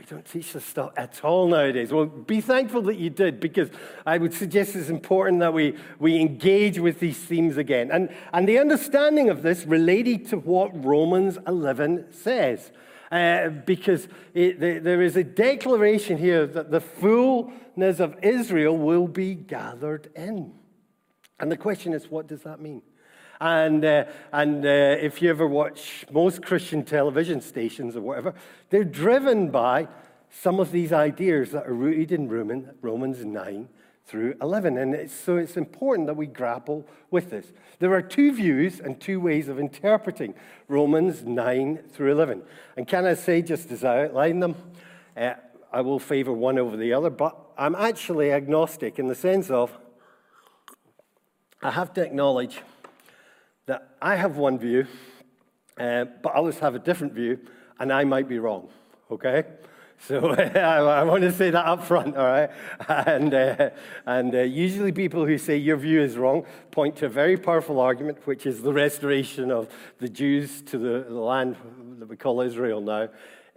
We 0.02 0.08
don't 0.08 0.26
teach 0.26 0.54
this 0.54 0.66
stuff 0.66 0.94
at 0.98 1.24
all 1.24 1.48
nowadays. 1.48 1.94
Well, 1.94 2.08
be 2.08 2.42
thankful 2.42 2.82
that 2.84 2.96
you 2.96 3.12
did 3.12 3.40
because 3.40 3.70
I 4.04 4.18
would 4.18 4.34
suggest 4.34 4.76
it's 4.76 4.90
important 4.90 5.42
that 5.42 5.54
we, 5.54 5.78
we 6.00 6.20
engage 6.20 6.80
with 6.80 7.00
these 7.00 7.20
themes 7.20 7.56
again. 7.58 7.92
And, 7.92 8.10
and 8.34 8.50
the 8.50 8.58
understanding 8.58 9.30
of 9.30 9.44
this 9.44 9.64
related 9.64 10.28
to 10.30 10.40
what 10.40 10.72
Romans 10.84 11.38
11 11.46 12.12
says. 12.14 12.72
Uh, 13.12 13.50
because 13.50 14.08
it, 14.34 14.60
the, 14.60 14.80
there 14.80 15.04
is 15.04 15.18
a 15.18 15.24
declaration 15.24 16.18
here 16.18 16.48
that 16.48 16.72
the 16.72 16.82
fullness 16.82 18.00
of 18.00 18.16
Israel 18.24 18.76
will 18.76 19.08
be 19.08 19.36
gathered 19.36 20.10
in. 20.16 20.52
And 21.40 21.52
the 21.52 21.58
question 21.58 21.94
is, 21.94 22.10
what 22.10 22.26
does 22.26 22.42
that 22.42 22.60
mean? 22.60 22.82
And, 23.42 23.84
uh, 23.84 24.06
and 24.32 24.64
uh, 24.64 24.70
if 24.70 25.20
you 25.20 25.32
ever 25.32 25.48
watch 25.48 26.06
most 26.12 26.44
Christian 26.44 26.86
television 26.86 27.42
stations 27.42 27.96
or 27.96 28.02
whatever, 28.02 28.36
they're 28.70 28.84
driven 28.84 29.50
by 29.50 29.88
some 30.30 30.60
of 30.60 30.72
these 30.72 30.94
ideas 30.94 31.50
that 31.52 31.68
are 31.68 31.74
rooted 31.74 32.12
in 32.12 32.30
Roman, 32.30 32.76
Romans 32.84 33.26
9 33.26 33.68
through 34.06 34.36
11. 34.44 34.78
And 34.78 34.94
it's, 34.94 35.14
so 35.14 35.38
it's 35.38 35.58
important 35.58 36.06
that 36.06 36.14
we 36.14 36.28
grapple 36.28 36.86
with 37.10 37.32
this. 37.32 37.52
There 37.80 37.92
are 37.94 38.02
two 38.04 38.32
views 38.32 38.80
and 38.80 39.02
two 39.02 39.20
ways 39.20 39.48
of 39.48 39.58
interpreting 39.58 40.36
Romans 40.68 41.24
9 41.24 41.80
through 41.92 42.12
11. 42.12 42.44
And 42.78 42.88
can 42.88 43.08
I 43.08 43.16
say, 43.16 43.42
just 43.42 43.72
as 43.72 43.84
I 43.84 44.04
outline 44.04 44.40
them, 44.40 44.56
uh, 45.18 45.34
I 45.74 45.82
will 45.82 46.00
favor 46.00 46.32
one 46.32 46.60
over 46.60 46.78
the 46.78 46.94
other, 46.94 47.10
but 47.10 47.36
I'm 47.58 47.74
actually 47.74 48.32
agnostic 48.32 49.00
in 49.00 49.08
the 49.08 49.16
sense 49.16 49.50
of 49.50 49.76
I 51.64 51.72
have 51.72 51.92
to 51.94 52.02
acknowledge 52.02 52.62
that 53.72 53.88
I 54.02 54.18
have 54.18 54.36
one 54.36 54.60
view, 54.60 54.86
uh, 55.78 56.04
but 56.22 56.34
others 56.34 56.60
have 56.60 56.76
a 56.76 56.80
different 56.80 57.14
view, 57.14 57.40
and 57.80 57.90
I 57.94 58.04
might 58.04 58.28
be 58.28 58.38
wrong, 58.38 58.68
okay? 59.10 59.46
So 59.98 60.30
I 60.34 61.04
want 61.04 61.22
to 61.22 61.32
say 61.32 61.52
that 61.52 61.66
up 61.66 61.86
front, 61.86 62.18
all 62.18 62.26
right? 62.26 62.50
And, 62.90 63.34
uh, 63.34 63.70
and 64.06 64.36
uh, 64.36 64.40
usually 64.40 64.92
people 64.92 65.26
who 65.26 65.38
say 65.38 65.56
your 65.56 65.78
view 65.78 66.02
is 66.02 66.18
wrong 66.18 66.46
point 66.72 66.98
to 66.98 67.06
a 67.06 67.10
very 67.10 67.38
powerful 67.38 67.80
argument, 67.80 68.28
which 68.28 68.46
is 68.46 68.62
the 68.62 68.74
restoration 68.74 69.52
of 69.52 69.70
the 70.00 70.10
Jews 70.10 70.62
to 70.64 70.78
the, 70.78 71.06
the 71.08 71.22
land 71.22 71.56
that 72.00 72.10
we 72.10 72.18
call 72.18 72.42
Israel 72.42 72.82
now 72.82 73.08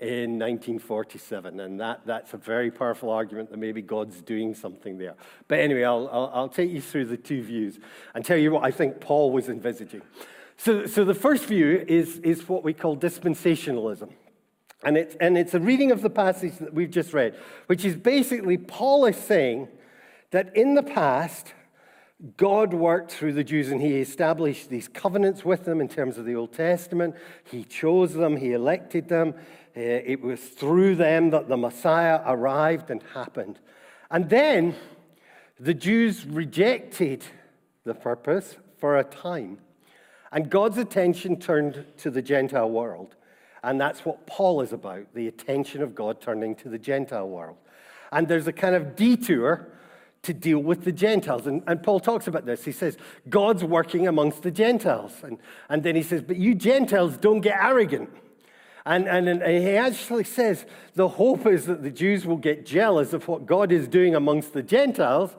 in 0.04 0.38
1947. 0.38 1.60
And 1.60 1.80
that, 1.80 2.02
that's 2.06 2.34
a 2.34 2.36
very 2.36 2.70
powerful 2.70 3.10
argument 3.10 3.50
that 3.50 3.58
maybe 3.58 3.82
God's 3.82 4.20
doing 4.20 4.54
something 4.54 4.98
there. 4.98 5.14
But 5.48 5.60
anyway, 5.60 5.84
I'll, 5.84 6.08
I'll, 6.12 6.30
I'll 6.34 6.48
take 6.48 6.70
you 6.70 6.80
through 6.80 7.06
the 7.06 7.16
two 7.16 7.42
views 7.42 7.78
and 8.14 8.24
tell 8.24 8.36
you 8.36 8.50
what 8.50 8.64
I 8.64 8.70
think 8.70 9.00
Paul 9.00 9.32
was 9.32 9.48
envisaging. 9.48 10.02
So, 10.56 10.86
so 10.86 11.04
the 11.04 11.14
first 11.14 11.46
view 11.46 11.84
is, 11.88 12.18
is 12.18 12.48
what 12.48 12.62
we 12.62 12.72
call 12.72 12.96
dispensationalism. 12.96 14.12
And 14.84 14.96
it's, 14.96 15.16
and 15.20 15.38
it's 15.38 15.54
a 15.54 15.60
reading 15.60 15.90
of 15.90 16.02
the 16.02 16.10
passage 16.10 16.58
that 16.58 16.74
we've 16.74 16.90
just 16.90 17.12
read, 17.12 17.36
which 17.66 17.84
is 17.84 17.96
basically 17.96 18.58
Paul 18.58 19.06
is 19.06 19.16
saying 19.16 19.68
that 20.30 20.54
in 20.56 20.74
the 20.74 20.82
past, 20.82 21.54
God 22.36 22.72
worked 22.72 23.12
through 23.12 23.34
the 23.34 23.44
Jews 23.44 23.70
and 23.70 23.82
he 23.82 23.96
established 23.96 24.70
these 24.70 24.88
covenants 24.88 25.44
with 25.44 25.64
them 25.64 25.80
in 25.80 25.88
terms 25.88 26.16
of 26.16 26.24
the 26.24 26.34
Old 26.34 26.52
Testament. 26.52 27.14
He 27.50 27.64
chose 27.64 28.14
them, 28.14 28.36
he 28.36 28.52
elected 28.52 29.08
them. 29.08 29.34
Uh, 29.76 29.80
it 29.80 30.22
was 30.22 30.40
through 30.40 30.94
them 30.96 31.30
that 31.30 31.48
the 31.48 31.56
Messiah 31.56 32.20
arrived 32.24 32.90
and 32.90 33.02
happened. 33.12 33.58
And 34.10 34.30
then 34.30 34.74
the 35.58 35.74
Jews 35.74 36.24
rejected 36.24 37.24
the 37.84 37.94
purpose 37.94 38.56
for 38.78 38.96
a 38.98 39.04
time. 39.04 39.58
And 40.32 40.48
God's 40.48 40.78
attention 40.78 41.38
turned 41.38 41.84
to 41.98 42.10
the 42.10 42.22
Gentile 42.22 42.70
world. 42.70 43.16
And 43.62 43.80
that's 43.80 44.04
what 44.04 44.26
Paul 44.26 44.60
is 44.60 44.72
about 44.72 45.12
the 45.14 45.28
attention 45.28 45.82
of 45.82 45.94
God 45.94 46.20
turning 46.20 46.54
to 46.56 46.68
the 46.68 46.78
Gentile 46.78 47.28
world. 47.28 47.56
And 48.12 48.28
there's 48.28 48.46
a 48.46 48.52
kind 48.52 48.74
of 48.74 48.96
detour 48.96 49.73
to 50.24 50.34
deal 50.34 50.58
with 50.58 50.84
the 50.84 50.92
Gentiles. 50.92 51.46
And, 51.46 51.62
and 51.66 51.82
Paul 51.82 52.00
talks 52.00 52.26
about 52.26 52.46
this. 52.46 52.64
He 52.64 52.72
says, 52.72 52.96
God's 53.28 53.64
working 53.64 54.06
amongst 54.08 54.42
the 54.42 54.50
Gentiles. 54.50 55.12
And, 55.22 55.38
and 55.68 55.82
then 55.82 55.96
he 55.96 56.02
says, 56.02 56.22
But 56.22 56.36
you 56.36 56.54
Gentiles 56.54 57.16
don't 57.16 57.40
get 57.40 57.58
arrogant. 57.62 58.10
And, 58.86 59.08
and, 59.08 59.28
and 59.28 59.42
he 59.42 59.76
actually 59.76 60.24
says 60.24 60.66
the 60.94 61.08
hope 61.08 61.46
is 61.46 61.64
that 61.66 61.82
the 61.82 61.90
Jews 61.90 62.26
will 62.26 62.36
get 62.36 62.66
jealous 62.66 63.12
of 63.12 63.26
what 63.28 63.46
God 63.46 63.72
is 63.72 63.88
doing 63.88 64.14
amongst 64.14 64.52
the 64.52 64.62
Gentiles, 64.62 65.34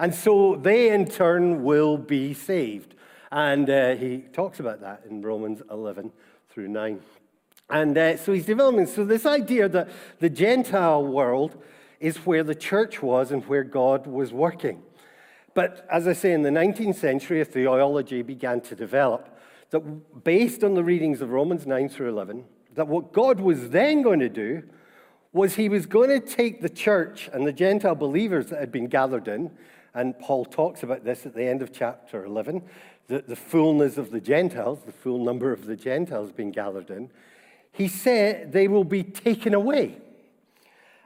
and 0.00 0.14
so 0.14 0.56
they 0.56 0.90
in 0.90 1.06
turn 1.06 1.62
will 1.62 1.96
be 1.96 2.34
saved. 2.34 2.94
And 3.30 3.70
uh, 3.70 3.94
he 3.94 4.24
talks 4.32 4.58
about 4.58 4.80
that 4.80 5.02
in 5.08 5.22
Romans 5.22 5.62
11 5.70 6.12
through 6.50 6.68
9. 6.68 7.00
And 7.70 7.98
uh, 7.98 8.16
so 8.16 8.32
he's 8.32 8.46
developing. 8.46 8.86
So, 8.86 9.04
this 9.04 9.26
idea 9.26 9.68
that 9.68 9.90
the 10.20 10.30
Gentile 10.30 11.04
world 11.04 11.62
is 12.00 12.18
where 12.18 12.44
the 12.44 12.54
church 12.54 13.02
was 13.02 13.30
and 13.30 13.44
where 13.46 13.64
God 13.64 14.06
was 14.06 14.32
working. 14.32 14.82
But 15.54 15.86
as 15.90 16.06
I 16.06 16.12
say, 16.12 16.32
in 16.32 16.42
the 16.42 16.50
19th 16.50 16.96
century, 16.96 17.40
a 17.40 17.44
theology 17.44 18.22
began 18.22 18.60
to 18.62 18.76
develop 18.76 19.36
that, 19.70 20.24
based 20.24 20.62
on 20.62 20.74
the 20.74 20.84
readings 20.84 21.20
of 21.20 21.30
Romans 21.30 21.66
9 21.66 21.88
through 21.88 22.10
11, 22.10 22.44
that 22.74 22.86
what 22.86 23.12
God 23.12 23.40
was 23.40 23.70
then 23.70 24.02
going 24.02 24.20
to 24.20 24.28
do 24.28 24.62
was 25.32 25.56
he 25.56 25.68
was 25.68 25.86
going 25.86 26.08
to 26.08 26.20
take 26.20 26.62
the 26.62 26.68
church 26.68 27.28
and 27.32 27.46
the 27.46 27.52
Gentile 27.52 27.94
believers 27.94 28.46
that 28.46 28.60
had 28.60 28.72
been 28.72 28.86
gathered 28.86 29.28
in, 29.28 29.50
and 29.94 30.18
Paul 30.18 30.44
talks 30.44 30.82
about 30.82 31.04
this 31.04 31.26
at 31.26 31.34
the 31.34 31.44
end 31.44 31.60
of 31.60 31.72
chapter 31.72 32.24
11, 32.24 32.62
the, 33.08 33.22
the 33.26 33.36
fullness 33.36 33.98
of 33.98 34.10
the 34.10 34.20
Gentiles, 34.20 34.80
the 34.86 34.92
full 34.92 35.24
number 35.24 35.52
of 35.52 35.66
the 35.66 35.76
Gentiles 35.76 36.30
being 36.30 36.52
gathered 36.52 36.90
in 36.90 37.10
he 37.78 37.88
said 37.88 38.52
they 38.52 38.68
will 38.68 38.84
be 38.84 39.04
taken 39.04 39.54
away. 39.54 39.96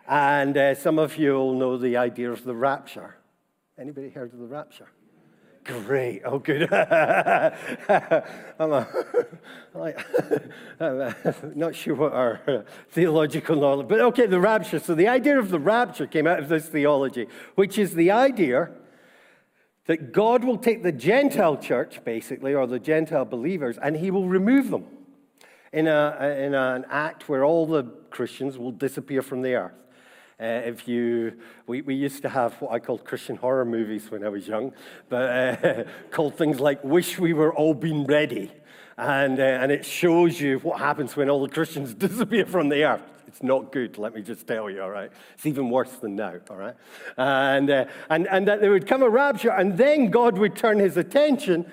And 0.08 0.56
uh, 0.56 0.74
some 0.74 0.98
of 0.98 1.16
you 1.16 1.34
will 1.34 1.54
know 1.54 1.76
the 1.76 1.96
idea 1.96 2.30
of 2.30 2.44
the 2.44 2.54
rapture. 2.54 3.16
Anybody 3.78 4.10
heard 4.10 4.32
of 4.32 4.38
the 4.38 4.46
rapture? 4.46 4.88
Great. 5.64 6.22
Oh, 6.24 6.38
good. 6.38 6.62
I'm, 6.72 8.72
a, 8.72 8.88
I'm 10.80 11.52
not 11.54 11.76
sure 11.76 11.94
what 11.94 12.12
our 12.12 12.64
theological 12.90 13.56
knowledge, 13.56 13.86
but 13.86 14.00
okay, 14.00 14.26
the 14.26 14.40
rapture. 14.40 14.80
So 14.80 14.94
the 14.94 15.06
idea 15.06 15.38
of 15.38 15.50
the 15.50 15.60
rapture 15.60 16.06
came 16.06 16.26
out 16.26 16.40
of 16.40 16.48
this 16.48 16.66
theology, 16.66 17.28
which 17.54 17.78
is 17.78 17.94
the 17.94 18.10
idea 18.10 18.70
that 19.86 20.12
God 20.12 20.44
will 20.44 20.58
take 20.58 20.82
the 20.82 20.92
Gentile 20.92 21.56
church, 21.56 22.04
basically, 22.04 22.54
or 22.54 22.66
the 22.66 22.80
Gentile 22.80 23.24
believers, 23.24 23.78
and 23.78 23.96
he 23.96 24.10
will 24.10 24.28
remove 24.28 24.70
them 24.70 24.86
in, 25.72 25.86
a, 25.86 26.36
in 26.38 26.54
an 26.54 26.84
act 26.90 27.28
where 27.28 27.44
all 27.44 27.66
the 27.66 27.84
Christians 28.10 28.58
will 28.58 28.72
disappear 28.72 29.22
from 29.22 29.42
the 29.42 29.54
earth. 29.54 29.72
Uh, 30.42 30.60
if 30.64 30.88
you, 30.88 31.34
we, 31.68 31.82
we 31.82 31.94
used 31.94 32.20
to 32.20 32.28
have 32.28 32.52
what 32.54 32.72
I 32.72 32.80
called 32.80 33.04
Christian 33.04 33.36
horror 33.36 33.64
movies 33.64 34.10
when 34.10 34.24
I 34.24 34.28
was 34.28 34.48
young, 34.48 34.72
but 35.08 35.64
uh, 35.64 35.84
called 36.10 36.36
things 36.36 36.58
like 36.58 36.82
"Wish 36.82 37.16
We 37.16 37.32
Were 37.32 37.54
All 37.54 37.74
Been 37.74 38.06
Ready," 38.06 38.50
and 38.96 39.38
uh, 39.38 39.42
and 39.42 39.70
it 39.70 39.84
shows 39.84 40.40
you 40.40 40.58
what 40.58 40.80
happens 40.80 41.14
when 41.14 41.30
all 41.30 41.46
the 41.46 41.48
Christians 41.48 41.94
disappear 42.06 42.44
from 42.44 42.70
the 42.70 42.82
earth. 42.82 43.02
It's 43.28 43.40
not 43.44 43.70
good, 43.70 43.98
let 43.98 44.16
me 44.16 44.22
just 44.22 44.44
tell 44.48 44.68
you, 44.68 44.82
all 44.82 44.90
right? 44.90 45.12
It's 45.34 45.46
even 45.46 45.70
worse 45.70 45.92
than 45.92 46.16
now, 46.16 46.34
all 46.50 46.56
right? 46.56 46.74
And, 47.16 47.70
uh, 47.70 47.84
and, 48.10 48.26
and 48.26 48.48
that 48.48 48.60
there 48.60 48.72
would 48.72 48.88
come 48.88 49.02
a 49.04 49.08
rapture, 49.08 49.50
and 49.50 49.78
then 49.78 50.10
God 50.10 50.36
would 50.38 50.56
turn 50.56 50.80
his 50.80 50.96
attention 50.96 51.70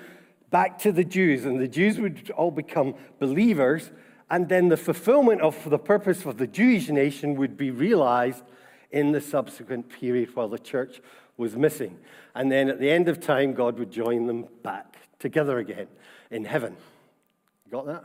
back 0.50 0.78
to 0.78 0.92
the 0.92 1.04
Jews, 1.04 1.44
and 1.44 1.58
the 1.58 1.66
Jews 1.66 1.98
would 1.98 2.30
all 2.36 2.52
become 2.52 2.94
believers, 3.18 3.90
and 4.30 4.48
then 4.48 4.68
the 4.68 4.76
fulfillment 4.76 5.40
of 5.40 5.68
the 5.68 5.78
purpose 5.78 6.24
of 6.24 6.38
the 6.38 6.46
Jewish 6.46 6.88
nation 6.88 7.34
would 7.34 7.56
be 7.56 7.72
realized 7.72 8.44
in 8.90 9.12
the 9.12 9.20
subsequent 9.20 9.88
period 9.88 10.34
while 10.34 10.48
the 10.48 10.58
church 10.58 11.00
was 11.36 11.56
missing. 11.56 11.98
And 12.34 12.50
then 12.50 12.68
at 12.68 12.80
the 12.80 12.90
end 12.90 13.08
of 13.08 13.20
time, 13.20 13.54
God 13.54 13.78
would 13.78 13.90
join 13.90 14.26
them 14.26 14.46
back 14.62 14.96
together 15.18 15.58
again 15.58 15.86
in 16.30 16.44
heaven. 16.44 16.76
Got 17.70 17.86
that? 17.86 18.04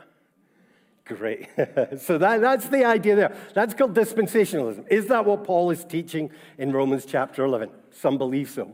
Great. 1.06 1.48
so 2.00 2.18
that, 2.18 2.42
that's 2.42 2.68
the 2.68 2.84
idea 2.84 3.16
there. 3.16 3.36
That's 3.54 3.74
called 3.74 3.94
dispensationalism. 3.94 4.88
Is 4.90 5.08
that 5.08 5.26
what 5.26 5.44
Paul 5.44 5.70
is 5.70 5.86
teaching 5.86 6.32
in 6.58 6.72
Romans 6.72 7.06
chapter 7.06 7.44
11? 7.46 7.70
Some 7.92 8.18
believe 8.18 8.50
so. 8.50 8.74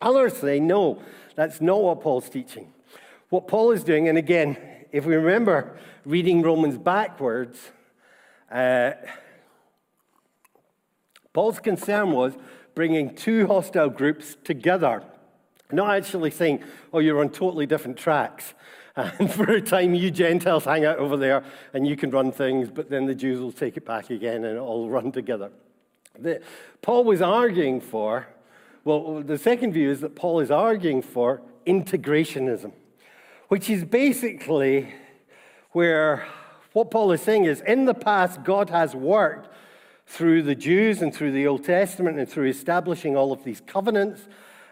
Others 0.00 0.36
say, 0.36 0.60
no, 0.60 1.02
that's 1.34 1.60
not 1.60 1.82
what 1.82 2.00
Paul's 2.00 2.28
teaching. 2.28 2.72
What 3.28 3.48
Paul 3.48 3.72
is 3.72 3.82
doing, 3.82 4.08
and 4.08 4.16
again, 4.16 4.56
if 4.92 5.04
we 5.04 5.16
remember 5.16 5.76
reading 6.04 6.42
Romans 6.42 6.78
backwards, 6.78 7.58
uh, 8.50 8.92
Paul's 11.34 11.58
concern 11.58 12.12
was 12.12 12.32
bringing 12.74 13.14
two 13.14 13.46
hostile 13.46 13.90
groups 13.90 14.38
together, 14.42 15.04
not 15.70 15.94
actually 15.94 16.30
saying, 16.30 16.64
oh, 16.94 17.00
you're 17.00 17.20
on 17.20 17.28
totally 17.28 17.66
different 17.66 17.98
tracks. 17.98 18.54
And 18.96 19.28
for 19.28 19.50
a 19.50 19.60
time, 19.60 19.92
you 19.96 20.12
Gentiles 20.12 20.66
hang 20.66 20.84
out 20.84 20.98
over 20.98 21.16
there 21.16 21.42
and 21.72 21.84
you 21.84 21.96
can 21.96 22.10
run 22.10 22.30
things, 22.30 22.70
but 22.70 22.88
then 22.88 23.06
the 23.06 23.14
Jews 23.14 23.40
will 23.40 23.50
take 23.50 23.76
it 23.76 23.84
back 23.84 24.08
again 24.08 24.44
and 24.44 24.54
it'll 24.56 24.88
run 24.98 25.10
together. 25.10 25.50
The, 26.16 26.40
Paul 26.80 27.02
was 27.02 27.20
arguing 27.20 27.80
for, 27.80 28.28
well, 28.84 29.20
the 29.20 29.36
second 29.36 29.72
view 29.72 29.90
is 29.90 30.00
that 30.00 30.14
Paul 30.14 30.38
is 30.38 30.52
arguing 30.52 31.02
for 31.02 31.42
integrationism 31.66 32.70
which 33.48 33.70
is 33.70 33.84
basically 33.84 34.92
where 35.72 36.26
what 36.72 36.90
Paul 36.90 37.12
is 37.12 37.22
saying 37.22 37.44
is 37.44 37.60
in 37.60 37.84
the 37.84 37.94
past, 37.94 38.42
God 38.42 38.70
has 38.70 38.94
worked 38.94 39.48
through 40.06 40.42
the 40.42 40.54
Jews 40.54 41.02
and 41.02 41.14
through 41.14 41.32
the 41.32 41.46
Old 41.46 41.64
Testament 41.64 42.18
and 42.18 42.28
through 42.28 42.48
establishing 42.48 43.16
all 43.16 43.32
of 43.32 43.44
these 43.44 43.60
covenants, 43.60 44.22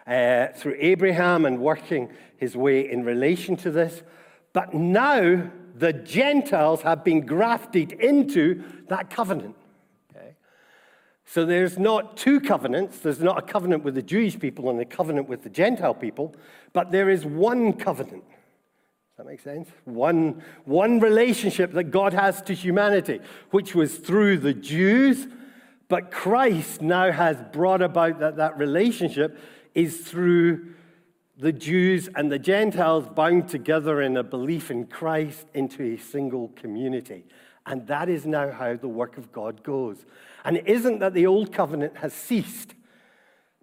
uh, 0.05 0.47
through 0.55 0.75
Abraham 0.79 1.45
and 1.45 1.59
working 1.59 2.09
his 2.37 2.55
way 2.55 2.89
in 2.89 3.03
relation 3.03 3.55
to 3.57 3.71
this. 3.71 4.03
But 4.51 4.73
now 4.73 5.49
the 5.75 5.93
Gentiles 5.93 6.81
have 6.83 7.03
been 7.03 7.25
grafted 7.25 7.93
into 7.93 8.63
that 8.89 9.09
covenant. 9.09 9.55
Okay? 10.15 10.35
So 11.25 11.45
there's 11.45 11.79
not 11.79 12.15
two 12.15 12.39
covenants. 12.39 12.99
There's 12.99 13.19
not 13.19 13.39
a 13.39 13.41
covenant 13.41 13.83
with 13.83 13.95
the 13.95 14.03
Jewish 14.03 14.39
people 14.39 14.69
and 14.69 14.79
a 14.79 14.85
covenant 14.85 15.27
with 15.27 15.41
the 15.41 15.49
Gentile 15.49 15.95
people, 15.95 16.35
but 16.73 16.91
there 16.91 17.09
is 17.09 17.25
one 17.25 17.73
covenant. 17.73 18.23
Does 19.15 19.25
that 19.25 19.29
make 19.29 19.41
sense? 19.41 19.69
One, 19.85 20.41
one 20.65 20.99
relationship 20.99 21.71
that 21.73 21.91
God 21.91 22.13
has 22.13 22.41
to 22.43 22.53
humanity, 22.55 23.19
which 23.51 23.75
was 23.75 23.99
through 23.99 24.39
the 24.39 24.55
Jews, 24.55 25.27
but 25.87 26.09
Christ 26.09 26.81
now 26.81 27.11
has 27.11 27.37
brought 27.51 27.83
about 27.83 28.17
that 28.17 28.37
that 28.37 28.57
relationship 28.57 29.37
is 29.75 29.97
through 29.97 30.73
the 31.37 31.51
Jews 31.51 32.09
and 32.15 32.31
the 32.31 32.39
Gentiles 32.39 33.07
bound 33.07 33.49
together 33.49 34.01
in 34.01 34.17
a 34.17 34.23
belief 34.23 34.71
in 34.71 34.87
Christ 34.87 35.45
into 35.53 35.83
a 35.83 35.97
single 35.97 36.47
community. 36.55 37.25
And 37.67 37.85
that 37.85 38.09
is 38.09 38.25
now 38.25 38.51
how 38.51 38.77
the 38.77 38.87
work 38.87 39.19
of 39.19 39.31
God 39.31 39.61
goes. 39.61 40.07
And 40.43 40.57
it 40.57 40.67
isn't 40.67 40.97
that 40.99 41.13
the 41.13 41.27
old 41.27 41.53
covenant 41.53 41.97
has 41.97 42.13
ceased, 42.13 42.73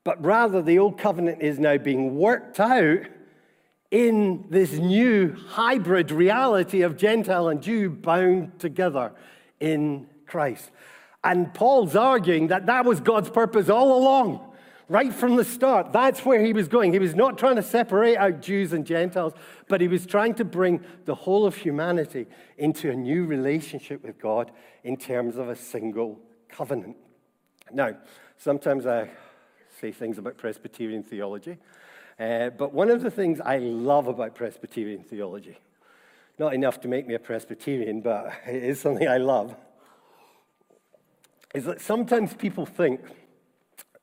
but 0.04 0.24
rather 0.24 0.62
the 0.62 0.78
old 0.78 0.96
covenant 0.96 1.42
is 1.42 1.58
now 1.58 1.76
being 1.76 2.14
worked 2.14 2.60
out 2.60 3.06
in 3.90 4.46
this 4.50 4.72
new 4.72 5.34
hybrid 5.48 6.10
reality 6.10 6.82
of 6.82 6.96
Gentile 6.96 7.48
and 7.48 7.62
Jew 7.62 7.90
bound 7.90 8.58
together 8.58 9.12
in 9.58 10.06
Christ. 10.26 10.70
And 11.24 11.52
Paul's 11.52 11.96
arguing 11.96 12.48
that 12.48 12.66
that 12.66 12.84
was 12.84 13.00
God's 13.00 13.30
purpose 13.30 13.68
all 13.68 13.98
along 13.98 14.50
right 14.90 15.14
from 15.14 15.36
the 15.36 15.44
start. 15.44 15.92
That's 15.92 16.24
where 16.24 16.44
he 16.44 16.52
was 16.52 16.66
going. 16.66 16.92
He 16.92 16.98
was 16.98 17.14
not 17.14 17.38
trying 17.38 17.54
to 17.56 17.62
separate 17.62 18.16
out 18.16 18.42
Jews 18.42 18.72
and 18.72 18.84
Gentiles, 18.84 19.32
but 19.68 19.80
he 19.80 19.86
was 19.86 20.04
trying 20.04 20.34
to 20.34 20.44
bring 20.44 20.84
the 21.04 21.14
whole 21.14 21.46
of 21.46 21.54
humanity 21.54 22.26
into 22.58 22.90
a 22.90 22.96
new 22.96 23.24
relationship 23.24 24.02
with 24.02 24.20
God 24.20 24.50
in 24.82 24.96
terms 24.96 25.36
of 25.36 25.48
a 25.48 25.54
single 25.54 26.18
covenant. 26.48 26.96
Now, 27.72 27.98
sometimes 28.36 28.84
I 28.84 29.10
say 29.80 29.92
things 29.92 30.18
about 30.18 30.36
Presbyterian 30.36 31.04
theology, 31.04 31.58
uh, 32.20 32.50
but 32.50 32.74
one 32.74 32.90
of 32.90 33.02
the 33.02 33.10
things 33.10 33.40
I 33.40 33.56
love 33.58 34.06
about 34.06 34.34
Presbyterian 34.34 35.02
theology, 35.02 35.58
not 36.38 36.52
enough 36.52 36.80
to 36.82 36.88
make 36.88 37.06
me 37.06 37.14
a 37.14 37.18
Presbyterian, 37.18 38.02
but 38.02 38.32
it 38.46 38.62
is 38.62 38.78
something 38.78 39.08
I 39.08 39.16
love, 39.16 39.56
is 41.54 41.64
that 41.64 41.80
sometimes 41.80 42.34
people 42.34 42.66
think 42.66 43.00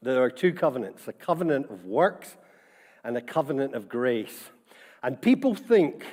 there 0.02 0.24
are 0.24 0.32
two 0.32 0.52
covenants 0.52 1.08
a 1.08 1.14
covenant 1.14 1.70
of 1.70 1.86
works 1.86 2.36
and 3.04 3.16
a 3.16 3.22
covenant 3.22 3.76
of 3.76 3.88
grace. 3.88 4.50
And 5.04 5.22
people 5.22 5.54
think 5.54 6.04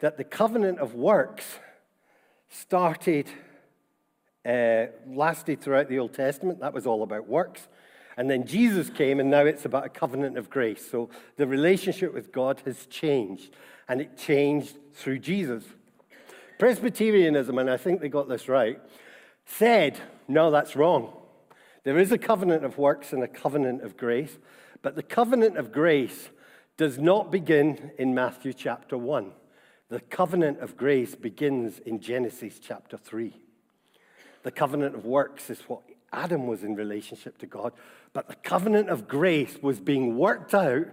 that 0.00 0.16
the 0.16 0.24
covenant 0.24 0.78
of 0.78 0.94
works 0.94 1.58
started, 2.48 3.28
uh, 4.44 4.86
lasted 5.06 5.60
throughout 5.60 5.88
the 5.88 5.98
Old 5.98 6.14
Testament. 6.14 6.60
That 6.60 6.72
was 6.72 6.86
all 6.86 7.02
about 7.02 7.28
works. 7.28 7.68
And 8.16 8.30
then 8.30 8.46
Jesus 8.46 8.88
came, 8.88 9.20
and 9.20 9.30
now 9.30 9.44
it's 9.44 9.64
about 9.64 9.84
a 9.84 9.90
covenant 9.90 10.38
of 10.38 10.48
grace. 10.48 10.88
So 10.90 11.10
the 11.36 11.46
relationship 11.46 12.14
with 12.14 12.32
God 12.32 12.62
has 12.64 12.86
changed, 12.86 13.54
and 13.88 14.00
it 14.00 14.16
changed 14.16 14.78
through 14.94 15.18
Jesus. 15.18 15.64
Presbyterianism, 16.58 17.58
and 17.58 17.68
I 17.68 17.76
think 17.76 18.00
they 18.00 18.08
got 18.08 18.28
this 18.28 18.48
right, 18.48 18.80
said, 19.44 19.98
no, 20.28 20.50
that's 20.50 20.74
wrong. 20.74 21.12
There 21.84 21.98
is 21.98 22.10
a 22.10 22.18
covenant 22.18 22.64
of 22.64 22.78
works 22.78 23.12
and 23.12 23.22
a 23.22 23.28
covenant 23.28 23.82
of 23.82 23.96
grace, 23.96 24.38
but 24.82 24.96
the 24.96 25.02
covenant 25.02 25.56
of 25.58 25.70
grace 25.70 26.30
does 26.76 26.98
not 26.98 27.30
begin 27.30 27.92
in 27.98 28.14
Matthew 28.14 28.52
chapter 28.52 28.96
1. 28.96 29.32
The 29.88 30.00
covenant 30.00 30.58
of 30.60 30.76
grace 30.76 31.14
begins 31.14 31.78
in 31.80 32.00
Genesis 32.00 32.58
chapter 32.58 32.96
3. 32.96 33.36
The 34.42 34.50
covenant 34.50 34.94
of 34.94 35.04
works 35.04 35.48
is 35.48 35.60
what 35.68 35.82
Adam 36.12 36.46
was 36.46 36.62
in 36.62 36.74
relationship 36.74 37.38
to 37.38 37.46
God, 37.46 37.72
but 38.12 38.28
the 38.28 38.34
covenant 38.36 38.88
of 38.88 39.08
grace 39.08 39.58
was 39.60 39.80
being 39.80 40.16
worked 40.16 40.54
out 40.54 40.86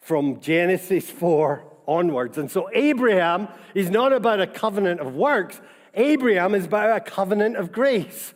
from 0.00 0.40
Genesis 0.40 1.10
4 1.10 1.64
onwards. 1.86 2.38
And 2.38 2.50
so 2.50 2.68
Abraham 2.72 3.48
is 3.74 3.90
not 3.90 4.12
about 4.12 4.40
a 4.40 4.46
covenant 4.46 5.00
of 5.00 5.14
works, 5.14 5.60
Abraham 5.94 6.54
is 6.54 6.66
about 6.66 6.96
a 6.96 7.00
covenant 7.00 7.56
of 7.56 7.72
grace. 7.72 8.34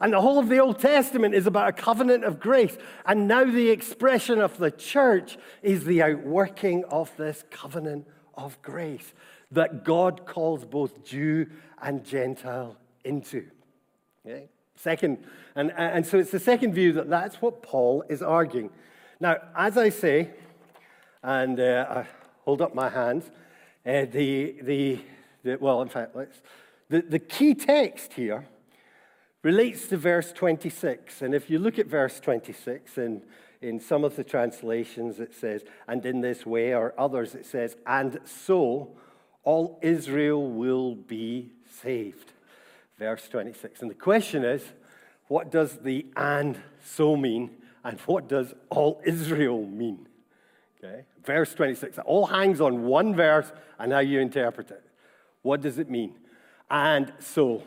And 0.00 0.12
the 0.12 0.20
whole 0.20 0.38
of 0.38 0.48
the 0.48 0.58
Old 0.58 0.78
Testament 0.78 1.34
is 1.34 1.46
about 1.46 1.68
a 1.68 1.72
covenant 1.72 2.24
of 2.24 2.38
grace. 2.38 2.76
And 3.06 3.26
now 3.26 3.44
the 3.44 3.70
expression 3.70 4.40
of 4.40 4.58
the 4.58 4.70
church 4.70 5.38
is 5.62 5.84
the 5.84 6.02
outworking 6.02 6.84
of 6.84 7.16
this 7.16 7.44
covenant 7.50 8.06
of 8.34 8.60
grace 8.60 9.14
that 9.52 9.84
God 9.84 10.26
calls 10.26 10.64
both 10.64 11.02
Jew 11.04 11.46
and 11.80 12.04
Gentile 12.04 12.76
into. 13.04 13.46
Okay? 14.26 14.50
Second, 14.76 15.24
and, 15.54 15.72
and 15.76 16.06
so 16.06 16.18
it's 16.18 16.30
the 16.30 16.38
second 16.38 16.74
view 16.74 16.92
that 16.92 17.08
that's 17.08 17.36
what 17.36 17.62
Paul 17.62 18.04
is 18.08 18.22
arguing. 18.22 18.70
Now, 19.18 19.36
as 19.56 19.78
I 19.78 19.88
say, 19.88 20.30
and 21.22 21.58
uh, 21.58 21.86
I 21.88 22.06
hold 22.44 22.60
up 22.60 22.74
my 22.74 22.90
hands, 22.90 23.30
uh, 23.86 24.04
the, 24.04 24.56
the, 24.62 25.00
the, 25.42 25.56
well, 25.56 25.80
in 25.82 25.88
fact, 25.88 26.14
let's, 26.14 26.40
the, 26.88 27.00
the 27.00 27.18
key 27.18 27.54
text 27.54 28.12
here 28.12 28.46
relates 29.42 29.88
to 29.88 29.96
verse 29.96 30.32
26. 30.32 31.22
And 31.22 31.34
if 31.34 31.48
you 31.48 31.58
look 31.58 31.78
at 31.78 31.86
verse 31.86 32.20
26, 32.20 32.98
in, 32.98 33.22
in 33.62 33.80
some 33.80 34.04
of 34.04 34.16
the 34.16 34.24
translations 34.24 35.18
it 35.18 35.34
says, 35.34 35.64
and 35.88 36.04
in 36.04 36.20
this 36.20 36.44
way, 36.44 36.74
or 36.74 36.94
others 36.98 37.34
it 37.34 37.46
says, 37.46 37.76
and 37.86 38.20
so 38.24 38.96
all 39.42 39.78
Israel 39.82 40.50
will 40.50 40.94
be 40.94 41.52
saved. 41.82 42.32
Verse 42.98 43.28
26. 43.28 43.82
And 43.82 43.90
the 43.90 43.94
question 43.94 44.44
is, 44.44 44.62
what 45.28 45.50
does 45.50 45.78
the 45.78 46.06
and 46.16 46.60
so 46.84 47.16
mean? 47.16 47.50
And 47.84 48.00
what 48.00 48.28
does 48.28 48.54
all 48.70 49.00
Israel 49.04 49.66
mean? 49.66 50.08
Okay. 50.82 51.04
Verse 51.24 51.54
26. 51.54 51.98
It 51.98 52.04
all 52.04 52.26
hangs 52.26 52.60
on 52.60 52.84
one 52.84 53.14
verse 53.14 53.52
and 53.78 53.92
how 53.92 53.98
you 53.98 54.20
interpret 54.20 54.70
it. 54.70 54.84
What 55.42 55.60
does 55.60 55.78
it 55.78 55.90
mean? 55.90 56.14
And 56.70 57.12
so. 57.18 57.62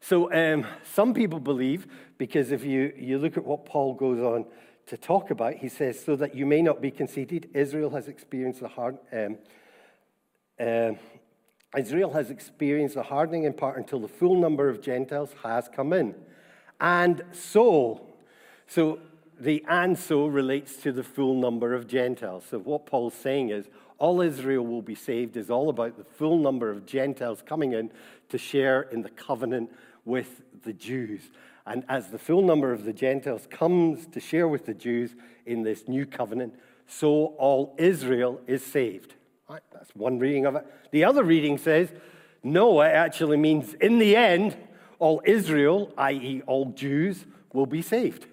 So 0.00 0.32
um, 0.32 0.66
some 0.94 1.14
people 1.14 1.38
believe, 1.38 1.86
because 2.18 2.50
if 2.50 2.64
you, 2.64 2.92
you 2.98 3.18
look 3.18 3.36
at 3.36 3.44
what 3.44 3.64
Paul 3.64 3.94
goes 3.94 4.20
on 4.20 4.46
to 4.86 4.96
talk 4.96 5.30
about, 5.30 5.54
he 5.54 5.68
says, 5.68 6.04
so 6.04 6.16
that 6.16 6.34
you 6.34 6.44
may 6.44 6.60
not 6.60 6.80
be 6.82 6.90
conceited, 6.90 7.48
Israel 7.54 7.90
has 7.90 8.08
experienced 8.08 8.60
the 8.60 8.68
hard, 8.68 8.98
um, 9.12 9.38
uh, 10.58 10.92
Israel 11.76 12.12
has 12.12 12.30
experienced 12.30 12.94
the 12.94 13.02
hardening 13.02 13.44
in 13.44 13.54
part 13.54 13.78
until 13.78 14.00
the 14.00 14.08
full 14.08 14.36
number 14.36 14.68
of 14.68 14.82
Gentiles 14.82 15.34
has 15.42 15.68
come 15.74 15.92
in. 15.92 16.14
And 16.80 17.22
so, 17.32 18.02
so 18.66 18.98
the 19.38 19.64
and 19.68 19.98
so 19.98 20.26
relates 20.26 20.76
to 20.78 20.92
the 20.92 21.02
full 21.02 21.34
number 21.34 21.74
of 21.74 21.86
Gentiles. 21.86 22.44
So 22.50 22.58
what 22.58 22.86
Paul's 22.86 23.14
saying 23.14 23.50
is, 23.50 23.66
all 23.98 24.20
Israel 24.20 24.66
will 24.66 24.82
be 24.82 24.96
saved 24.96 25.36
is 25.36 25.48
all 25.48 25.68
about 25.68 25.96
the 25.96 26.04
full 26.04 26.38
number 26.38 26.70
of 26.70 26.84
Gentiles 26.84 27.42
coming 27.46 27.72
in 27.72 27.90
to 28.30 28.36
share 28.36 28.82
in 28.82 29.02
the 29.02 29.10
covenant 29.10 29.70
with 30.04 30.42
the 30.64 30.72
Jews. 30.72 31.30
And 31.66 31.84
as 31.88 32.08
the 32.08 32.18
full 32.18 32.42
number 32.42 32.72
of 32.72 32.84
the 32.84 32.92
Gentiles 32.92 33.46
comes 33.48 34.06
to 34.08 34.18
share 34.18 34.48
with 34.48 34.66
the 34.66 34.74
Jews 34.74 35.14
in 35.46 35.62
this 35.62 35.86
new 35.86 36.04
covenant, 36.04 36.54
so 36.88 37.34
all 37.38 37.76
Israel 37.78 38.40
is 38.46 38.64
saved. 38.64 39.14
Right, 39.52 39.62
that's 39.70 39.94
one 39.94 40.18
reading 40.18 40.46
of 40.46 40.56
it. 40.56 40.66
The 40.92 41.04
other 41.04 41.22
reading 41.22 41.58
says, 41.58 41.92
Noah 42.42 42.88
actually 42.88 43.36
means 43.36 43.74
in 43.74 43.98
the 43.98 44.16
end, 44.16 44.56
all 44.98 45.20
Israel, 45.26 45.92
i.e., 45.98 46.40
all 46.46 46.70
Jews, 46.70 47.26
will 47.52 47.66
be 47.66 47.82
saved. 47.82 48.24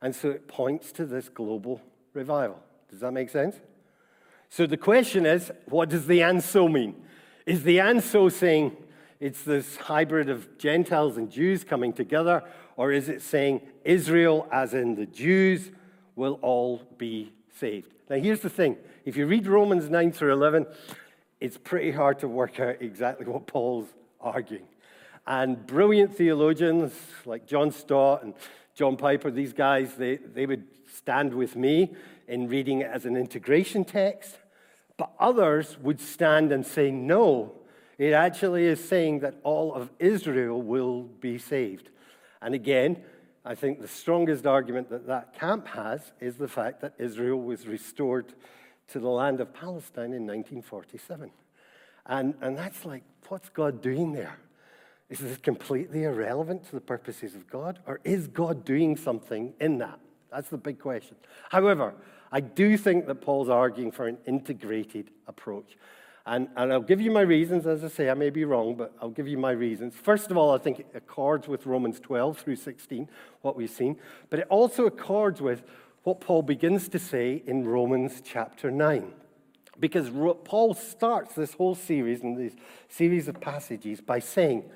And 0.00 0.16
so 0.16 0.30
it 0.30 0.48
points 0.48 0.92
to 0.92 1.04
this 1.04 1.28
global 1.28 1.82
revival. 2.14 2.58
Does 2.90 3.00
that 3.00 3.12
make 3.12 3.28
sense? 3.28 3.56
So 4.48 4.66
the 4.66 4.78
question 4.78 5.26
is, 5.26 5.52
what 5.66 5.90
does 5.90 6.06
the 6.06 6.22
and 6.22 6.42
so 6.42 6.68
mean? 6.68 6.94
Is 7.44 7.62
the 7.62 7.78
and 7.80 8.02
so 8.02 8.30
saying 8.30 8.74
it's 9.20 9.42
this 9.42 9.76
hybrid 9.76 10.30
of 10.30 10.56
Gentiles 10.56 11.18
and 11.18 11.30
Jews 11.30 11.64
coming 11.64 11.92
together, 11.92 12.42
or 12.78 12.92
is 12.92 13.10
it 13.10 13.20
saying 13.20 13.60
Israel, 13.84 14.48
as 14.50 14.72
in 14.72 14.94
the 14.94 15.04
Jews, 15.04 15.70
will 16.14 16.38
all 16.40 16.80
be 16.96 17.34
saved? 17.60 17.92
Now, 18.08 18.16
here's 18.16 18.40
the 18.40 18.48
thing 18.48 18.78
if 19.06 19.16
you 19.16 19.24
read 19.26 19.46
Romans 19.46 19.88
9 19.88 20.10
through 20.10 20.32
11, 20.32 20.66
it's 21.40 21.56
pretty 21.56 21.92
hard 21.92 22.18
to 22.18 22.28
work 22.28 22.58
out 22.58 22.82
exactly 22.82 23.24
what 23.24 23.46
Paul's 23.46 23.86
arguing. 24.20 24.66
And 25.28 25.64
brilliant 25.64 26.16
theologians 26.16 26.92
like 27.24 27.46
John 27.46 27.70
Stott 27.70 28.24
and 28.24 28.34
John 28.74 28.96
Piper, 28.96 29.30
these 29.30 29.52
guys, 29.52 29.94
they, 29.94 30.16
they 30.16 30.44
would 30.44 30.64
stand 30.92 31.34
with 31.34 31.54
me 31.54 31.94
in 32.26 32.48
reading 32.48 32.80
it 32.80 32.90
as 32.92 33.06
an 33.06 33.16
integration 33.16 33.84
text. 33.84 34.38
But 34.96 35.12
others 35.20 35.78
would 35.80 36.00
stand 36.00 36.50
and 36.50 36.66
say, 36.66 36.90
no, 36.90 37.52
it 37.98 38.12
actually 38.12 38.64
is 38.64 38.82
saying 38.82 39.20
that 39.20 39.36
all 39.44 39.72
of 39.72 39.88
Israel 40.00 40.60
will 40.60 41.02
be 41.04 41.38
saved. 41.38 41.90
And 42.42 42.56
again, 42.56 43.04
I 43.44 43.54
think 43.54 43.80
the 43.80 43.86
strongest 43.86 44.46
argument 44.46 44.90
that 44.90 45.06
that 45.06 45.38
camp 45.38 45.68
has 45.68 46.00
is 46.18 46.34
the 46.34 46.48
fact 46.48 46.80
that 46.80 46.94
Israel 46.98 47.40
was 47.40 47.68
restored 47.68 48.34
to 48.88 49.00
the 49.00 49.08
land 49.08 49.40
of 49.40 49.52
Palestine 49.52 50.12
in 50.12 50.26
1947. 50.26 51.30
And, 52.06 52.34
and 52.40 52.56
that's 52.56 52.84
like, 52.84 53.02
what's 53.28 53.48
God 53.48 53.82
doing 53.82 54.12
there? 54.12 54.38
Is 55.08 55.20
this 55.20 55.36
completely 55.38 56.04
irrelevant 56.04 56.64
to 56.66 56.72
the 56.72 56.80
purposes 56.80 57.34
of 57.34 57.48
God? 57.48 57.78
Or 57.86 58.00
is 58.04 58.26
God 58.26 58.64
doing 58.64 58.96
something 58.96 59.54
in 59.60 59.78
that? 59.78 59.98
That's 60.30 60.48
the 60.48 60.58
big 60.58 60.78
question. 60.78 61.16
However, 61.50 61.94
I 62.32 62.40
do 62.40 62.76
think 62.76 63.06
that 63.06 63.16
Paul's 63.16 63.48
arguing 63.48 63.92
for 63.92 64.08
an 64.08 64.18
integrated 64.26 65.10
approach. 65.28 65.76
And, 66.26 66.48
and 66.56 66.72
I'll 66.72 66.82
give 66.82 67.00
you 67.00 67.12
my 67.12 67.20
reasons. 67.20 67.66
As 67.66 67.84
I 67.84 67.88
say, 67.88 68.10
I 68.10 68.14
may 68.14 68.30
be 68.30 68.44
wrong, 68.44 68.74
but 68.74 68.92
I'll 69.00 69.10
give 69.10 69.28
you 69.28 69.38
my 69.38 69.52
reasons. 69.52 69.94
First 69.94 70.32
of 70.32 70.36
all, 70.36 70.52
I 70.52 70.58
think 70.58 70.80
it 70.80 70.86
accords 70.92 71.46
with 71.46 71.66
Romans 71.66 72.00
12 72.00 72.38
through 72.38 72.56
16, 72.56 73.08
what 73.42 73.56
we've 73.56 73.70
seen. 73.70 73.96
But 74.28 74.40
it 74.40 74.46
also 74.48 74.86
accords 74.86 75.40
with 75.40 75.62
what 76.06 76.20
Paul 76.20 76.42
begins 76.42 76.88
to 76.90 77.00
say 77.00 77.42
in 77.46 77.66
Romans 77.66 78.22
chapter 78.24 78.70
9. 78.70 79.10
Because 79.80 80.08
Paul 80.44 80.72
starts 80.72 81.34
this 81.34 81.54
whole 81.54 81.74
series 81.74 82.22
and 82.22 82.38
this 82.38 82.54
series 82.88 83.26
of 83.26 83.40
passages 83.40 84.00
by 84.00 84.20
saying, 84.20 84.70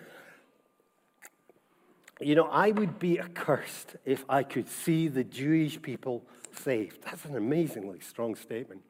you 2.20 2.34
know, 2.34 2.48
I 2.48 2.72
would 2.72 2.98
be 2.98 3.20
accursed 3.20 3.94
if 4.04 4.24
I 4.28 4.42
could 4.42 4.68
see 4.68 5.06
the 5.06 5.22
Jewish 5.22 5.80
people 5.80 6.24
saved. 6.52 7.04
That's 7.04 7.24
an 7.24 7.36
amazingly 7.36 8.00
strong 8.00 8.34
statement. 8.34 8.82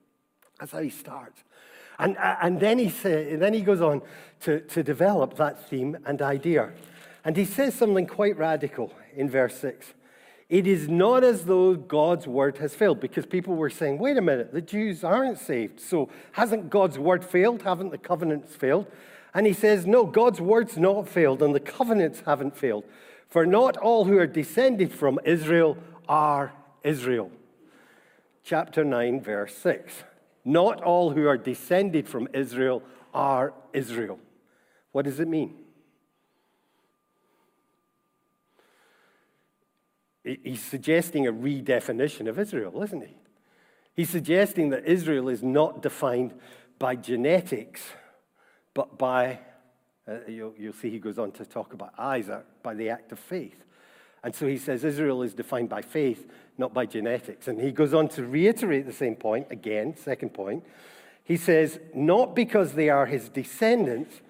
That's 0.59 0.73
how 0.73 0.81
he 0.81 0.89
starts. 0.89 1.45
And, 1.99 2.17
and 2.19 2.59
then, 2.59 2.79
he 2.79 2.89
say, 2.89 3.37
then 3.37 3.53
he 3.53 3.61
goes 3.61 3.83
on 3.83 4.01
to, 4.45 4.61
to 4.61 4.83
develop 4.83 5.37
that 5.37 5.69
theme 5.69 5.99
and 6.07 6.23
idea. 6.23 6.73
And 7.23 7.37
he 7.37 7.45
says 7.45 7.75
something 7.75 8.07
quite 8.07 8.39
radical 8.39 8.95
in 9.15 9.29
verse 9.29 9.59
6. 9.59 9.93
It 10.51 10.67
is 10.67 10.89
not 10.89 11.23
as 11.23 11.45
though 11.45 11.77
God's 11.77 12.27
word 12.27 12.59
has 12.59 12.75
failed, 12.75 12.99
because 12.99 13.25
people 13.25 13.55
were 13.55 13.71
saying, 13.71 13.99
wait 13.99 14.17
a 14.17 14.21
minute, 14.21 14.53
the 14.53 14.61
Jews 14.61 15.05
aren't 15.05 15.39
saved. 15.39 15.79
So 15.81 16.11
hasn't 16.33 16.71
God's 16.71 16.99
word 16.99 17.25
failed? 17.25 17.63
Haven't 17.63 17.91
the 17.91 17.99
covenants 17.99 18.57
failed? 18.57 18.87
And 19.33 19.47
he 19.47 19.53
says, 19.53 19.87
no, 19.87 20.05
God's 20.05 20.41
word's 20.41 20.77
not 20.77 21.09
failed, 21.09 21.41
and 21.41 21.55
the 21.55 21.61
covenants 21.61 22.25
haven't 22.27 22.57
failed. 22.57 22.85
For 23.29 23.47
not 23.47 23.77
all 23.77 24.07
who 24.07 24.19
are 24.19 24.27
descended 24.27 24.93
from 24.93 25.21
Israel 25.25 25.79
are 26.09 26.53
Israel. 26.83 27.31
Chapter 28.43 28.83
9, 28.83 29.21
verse 29.21 29.57
6. 29.57 30.03
Not 30.45 30.83
all 30.83 31.13
who 31.13 31.29
are 31.29 31.39
descended 31.39 32.09
from 32.09 32.27
Israel 32.35 32.83
are 33.15 33.55
Israel. 33.73 34.19
What 34.91 35.05
does 35.05 35.21
it 35.21 35.29
mean? 35.29 35.60
He's 40.25 40.63
suggesting 40.63 41.27
a 41.27 41.33
redefinition 41.33 42.29
of 42.29 42.39
Israel, 42.39 42.83
isn't 42.83 43.01
he? 43.01 43.17
He's 43.95 44.11
suggesting 44.11 44.71
that 44.71 44.85
Israel 44.85 45.29
is 45.29 45.43
not 45.43 45.83
defined 45.83 46.35
by 46.79 46.97
genetics, 46.97 47.83
but 48.75 48.99
by 48.99 49.41
uh, 50.09 50.17
you'll, 50.27 50.55
you'll 50.59 50.73
see 50.73 50.91
he 50.91 50.99
goes 50.99 51.19
on 51.19 51.31
to 51.33 51.45
talk 51.45 51.73
about 51.73 51.93
Isaac 51.99 52.45
by 52.63 52.75
the 52.75 52.91
act 52.91 53.13
of 53.13 53.19
faith. 53.19 53.65
And 54.23 54.35
so 54.35 54.47
he 54.47 54.59
says 54.59 54.85
Israel 54.85 55.23
is 55.23 55.35
defined 55.35 55.69
by 55.69 55.83
faith, 55.83 56.31
not 56.59 56.75
by 56.75 56.87
genetics. 56.87 57.49
And 57.49 57.61
he 57.61 57.73
goes 57.73 57.95
on 57.95 58.09
to 58.11 58.25
reiterate 58.25 58.87
the 58.87 58.93
same 58.93 59.17
point 59.17 59.47
again, 59.51 59.97
second 59.97 60.31
point. 60.31 60.65
He 61.25 61.37
says, 61.37 61.79
not 61.95 62.35
because 62.35 62.73
they 62.73 62.89
are 62.89 63.07
his 63.07 63.29
descendants 63.29 64.21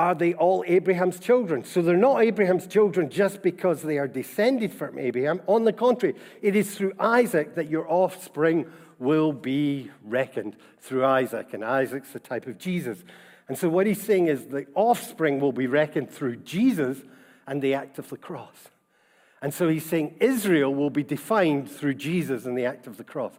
are 0.00 0.14
they 0.14 0.32
all 0.32 0.64
Abraham's 0.66 1.20
children. 1.20 1.62
So 1.62 1.82
they're 1.82 1.94
not 1.94 2.22
Abraham's 2.22 2.66
children 2.66 3.10
just 3.10 3.42
because 3.42 3.82
they 3.82 3.98
are 3.98 4.08
descended 4.08 4.72
from 4.72 4.98
Abraham. 4.98 5.42
On 5.46 5.64
the 5.64 5.74
contrary, 5.74 6.14
it 6.40 6.56
is 6.56 6.74
through 6.74 6.94
Isaac 6.98 7.54
that 7.56 7.68
your 7.68 7.86
offspring 7.86 8.64
will 8.98 9.34
be 9.34 9.90
reckoned 10.02 10.56
through 10.80 11.04
Isaac. 11.04 11.52
And 11.52 11.62
Isaac's 11.62 12.14
the 12.14 12.18
type 12.18 12.46
of 12.46 12.56
Jesus. 12.56 13.04
And 13.46 13.58
so 13.58 13.68
what 13.68 13.86
he's 13.86 14.02
saying 14.02 14.28
is 14.28 14.46
the 14.46 14.66
offspring 14.74 15.38
will 15.38 15.52
be 15.52 15.66
reckoned 15.66 16.10
through 16.10 16.36
Jesus 16.36 16.96
and 17.46 17.60
the 17.60 17.74
act 17.74 17.98
of 17.98 18.08
the 18.08 18.16
cross. 18.16 18.70
And 19.42 19.52
so 19.52 19.68
he's 19.68 19.84
saying 19.84 20.16
Israel 20.18 20.74
will 20.74 20.88
be 20.88 21.02
defined 21.02 21.70
through 21.70 21.94
Jesus 21.96 22.46
and 22.46 22.56
the 22.56 22.64
act 22.64 22.86
of 22.86 22.96
the 22.96 23.04
cross. 23.04 23.34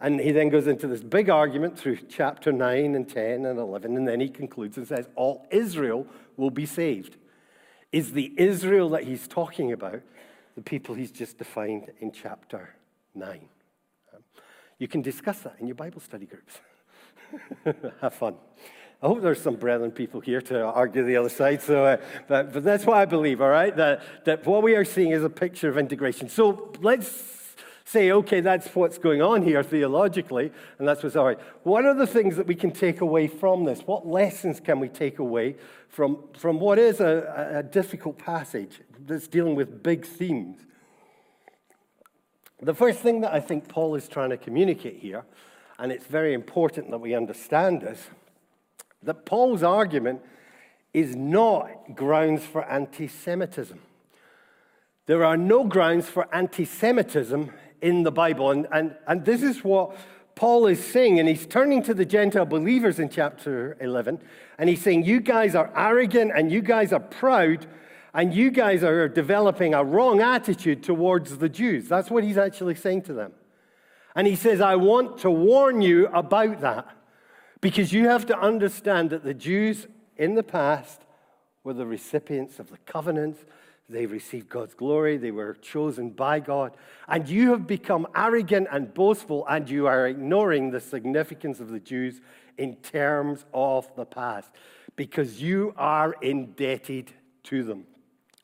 And 0.00 0.20
he 0.20 0.30
then 0.30 0.48
goes 0.48 0.66
into 0.66 0.86
this 0.86 1.02
big 1.02 1.28
argument 1.28 1.76
through 1.76 1.98
chapter 2.08 2.52
9 2.52 2.94
and 2.94 3.08
10 3.08 3.44
and 3.44 3.58
11, 3.58 3.96
and 3.96 4.06
then 4.06 4.20
he 4.20 4.28
concludes 4.28 4.76
and 4.76 4.86
says, 4.86 5.08
All 5.16 5.46
Israel 5.50 6.06
will 6.36 6.50
be 6.50 6.66
saved. 6.66 7.16
Is 7.90 8.12
the 8.12 8.32
Israel 8.36 8.90
that 8.90 9.04
he's 9.04 9.26
talking 9.26 9.72
about 9.72 10.02
the 10.54 10.62
people 10.62 10.94
he's 10.94 11.10
just 11.10 11.38
defined 11.38 11.90
in 12.00 12.12
chapter 12.12 12.74
9? 13.14 13.40
Um, 14.14 14.20
you 14.78 14.86
can 14.86 15.02
discuss 15.02 15.40
that 15.40 15.56
in 15.58 15.66
your 15.66 15.74
Bible 15.74 16.00
study 16.00 16.26
groups. 16.26 16.58
Have 18.00 18.14
fun. 18.14 18.36
I 19.02 19.06
hope 19.06 19.22
there's 19.22 19.40
some 19.40 19.56
brethren 19.56 19.90
people 19.90 20.20
here 20.20 20.40
to 20.42 20.64
argue 20.64 21.04
the 21.04 21.16
other 21.16 21.28
side. 21.28 21.62
So, 21.62 21.84
uh, 21.84 21.96
but, 22.26 22.52
but 22.52 22.64
that's 22.64 22.84
what 22.84 22.98
I 22.98 23.04
believe, 23.04 23.40
all 23.40 23.48
right? 23.48 23.74
That, 23.76 24.02
that 24.24 24.44
what 24.44 24.62
we 24.62 24.74
are 24.74 24.84
seeing 24.84 25.12
is 25.12 25.24
a 25.24 25.30
picture 25.30 25.68
of 25.68 25.78
integration. 25.78 26.28
So 26.28 26.72
let's 26.80 27.37
say, 27.88 28.12
okay, 28.12 28.40
that's 28.40 28.68
what's 28.74 28.98
going 28.98 29.22
on 29.22 29.42
here 29.42 29.62
theologically, 29.62 30.52
and 30.78 30.86
that's 30.86 31.02
what's 31.02 31.16
all 31.16 31.24
right. 31.24 31.38
What 31.62 31.86
are 31.86 31.94
the 31.94 32.06
things 32.06 32.36
that 32.36 32.46
we 32.46 32.54
can 32.54 32.70
take 32.70 33.00
away 33.00 33.28
from 33.28 33.64
this? 33.64 33.80
What 33.80 34.06
lessons 34.06 34.60
can 34.60 34.78
we 34.78 34.88
take 34.88 35.18
away 35.18 35.56
from, 35.88 36.18
from 36.36 36.60
what 36.60 36.78
is 36.78 37.00
a, 37.00 37.54
a 37.54 37.62
difficult 37.62 38.18
passage 38.18 38.82
that's 39.06 39.26
dealing 39.26 39.54
with 39.54 39.82
big 39.82 40.04
themes? 40.04 40.60
The 42.60 42.74
first 42.74 42.98
thing 42.98 43.22
that 43.22 43.32
I 43.32 43.40
think 43.40 43.68
Paul 43.68 43.94
is 43.94 44.06
trying 44.06 44.30
to 44.30 44.36
communicate 44.36 44.98
here, 44.98 45.24
and 45.78 45.90
it's 45.90 46.06
very 46.06 46.34
important 46.34 46.90
that 46.90 46.98
we 46.98 47.14
understand 47.14 47.80
this, 47.80 48.08
that 49.02 49.24
Paul's 49.24 49.62
argument 49.62 50.20
is 50.92 51.16
not 51.16 51.94
grounds 51.94 52.44
for 52.44 52.64
anti 52.66 53.08
Semitism. 53.08 53.80
There 55.06 55.24
are 55.24 55.38
no 55.38 55.64
grounds 55.64 56.06
for 56.06 56.28
anti 56.34 56.66
Semitism 56.66 57.50
in 57.80 58.02
the 58.02 58.12
Bible. 58.12 58.50
And, 58.50 58.66
and, 58.72 58.96
and 59.06 59.24
this 59.24 59.42
is 59.42 59.64
what 59.64 59.96
Paul 60.34 60.66
is 60.66 60.84
saying. 60.84 61.18
And 61.18 61.28
he's 61.28 61.46
turning 61.46 61.82
to 61.84 61.94
the 61.94 62.04
Gentile 62.04 62.46
believers 62.46 62.98
in 62.98 63.08
chapter 63.08 63.76
11. 63.80 64.20
And 64.58 64.68
he's 64.68 64.82
saying, 64.82 65.04
You 65.04 65.20
guys 65.20 65.54
are 65.54 65.72
arrogant 65.76 66.32
and 66.34 66.50
you 66.50 66.62
guys 66.62 66.92
are 66.92 67.00
proud. 67.00 67.66
And 68.14 68.34
you 68.34 68.50
guys 68.50 68.82
are 68.82 69.08
developing 69.08 69.74
a 69.74 69.84
wrong 69.84 70.20
attitude 70.20 70.82
towards 70.82 71.38
the 71.38 71.48
Jews. 71.48 71.88
That's 71.88 72.10
what 72.10 72.24
he's 72.24 72.38
actually 72.38 72.74
saying 72.74 73.02
to 73.02 73.12
them. 73.12 73.32
And 74.14 74.26
he 74.26 74.34
says, 74.34 74.60
I 74.60 74.76
want 74.76 75.18
to 75.18 75.30
warn 75.30 75.82
you 75.82 76.06
about 76.08 76.60
that. 76.60 76.88
Because 77.60 77.92
you 77.92 78.08
have 78.08 78.26
to 78.26 78.38
understand 78.38 79.10
that 79.10 79.24
the 79.24 79.34
Jews 79.34 79.86
in 80.16 80.34
the 80.34 80.42
past 80.42 81.02
were 81.64 81.74
the 81.74 81.86
recipients 81.86 82.58
of 82.58 82.70
the 82.70 82.78
covenants. 82.86 83.44
They 83.88 84.04
received 84.04 84.50
God's 84.50 84.74
glory. 84.74 85.16
They 85.16 85.30
were 85.30 85.54
chosen 85.54 86.10
by 86.10 86.40
God. 86.40 86.76
And 87.06 87.26
you 87.28 87.52
have 87.52 87.66
become 87.66 88.06
arrogant 88.14 88.68
and 88.70 88.92
boastful, 88.92 89.46
and 89.48 89.68
you 89.68 89.86
are 89.86 90.06
ignoring 90.06 90.70
the 90.70 90.80
significance 90.80 91.58
of 91.58 91.70
the 91.70 91.80
Jews 91.80 92.20
in 92.58 92.76
terms 92.76 93.46
of 93.54 93.90
the 93.96 94.04
past 94.04 94.50
because 94.96 95.40
you 95.40 95.72
are 95.76 96.14
indebted 96.20 97.12
to 97.44 97.62
them. 97.62 97.84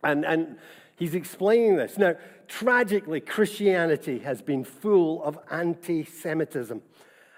And, 0.03 0.25
and 0.25 0.57
he's 0.97 1.15
explaining 1.15 1.77
this. 1.77 1.99
Now, 1.99 2.15
tragically, 2.49 3.21
Christianity 3.21 4.21
has 4.21 4.41
been 4.41 4.65
full 4.65 5.23
of 5.25 5.39
anti 5.51 6.05
Semitism. 6.05 6.81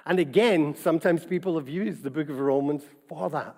And 0.04 0.18
again, 0.20 0.76
sometimes 0.76 1.24
people 1.24 1.58
have 1.58 1.68
used 1.68 2.04
the 2.04 2.10
book 2.10 2.28
of 2.28 2.38
Romans 2.38 2.84
for 3.08 3.28
that. 3.30 3.56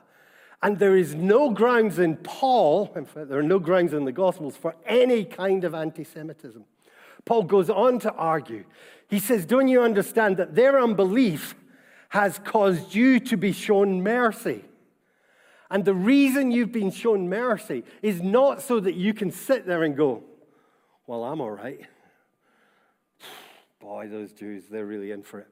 And 0.63 0.79
there 0.79 0.97
is 0.97 1.15
no 1.15 1.51
grounds 1.51 1.99
in 1.99 2.17
Paul, 2.17 2.93
in 2.97 3.05
fact, 3.05 3.29
there 3.29 3.39
are 3.39 3.45
no 3.45 3.61
grounds 3.61 3.93
in 3.93 4.05
the 4.05 4.13
Gospels 4.13 4.57
for 4.57 4.75
any 4.87 5.25
kind 5.25 5.63
of 5.65 5.75
anti 5.75 6.03
Semitism. 6.03 6.65
Paul 7.25 7.45
goes 7.45 7.71
on 7.71 8.01
to 8.01 8.13
argue. 8.13 8.65
He 9.09 9.21
says, 9.21 9.47
Don't 9.47 9.69
you 9.69 9.83
understand 9.83 10.37
that 10.39 10.55
their 10.55 10.81
unbelief 10.81 11.55
has 12.11 12.41
caused 12.45 12.95
you 12.95 13.21
to 13.21 13.37
be 13.37 13.53
shown 13.53 14.03
mercy? 14.03 14.65
And 15.71 15.85
the 15.85 15.95
reason 15.95 16.51
you've 16.51 16.73
been 16.73 16.91
shown 16.91 17.29
mercy 17.29 17.85
is 18.03 18.23
not 18.23 18.63
so 18.63 18.81
that 18.81 18.95
you 18.95 19.13
can 19.13 19.31
sit 19.31 19.67
there 19.67 19.85
and 19.85 19.97
go, 19.97 20.25
Well, 21.07 21.23
I'm 21.23 21.41
all 21.41 21.51
right. 21.51 21.81
Boy, 23.81 24.09
those 24.09 24.33
Jews, 24.33 24.65
they're 24.69 24.87
really 24.87 25.13
in 25.13 25.23
for 25.23 25.41
it. 25.41 25.49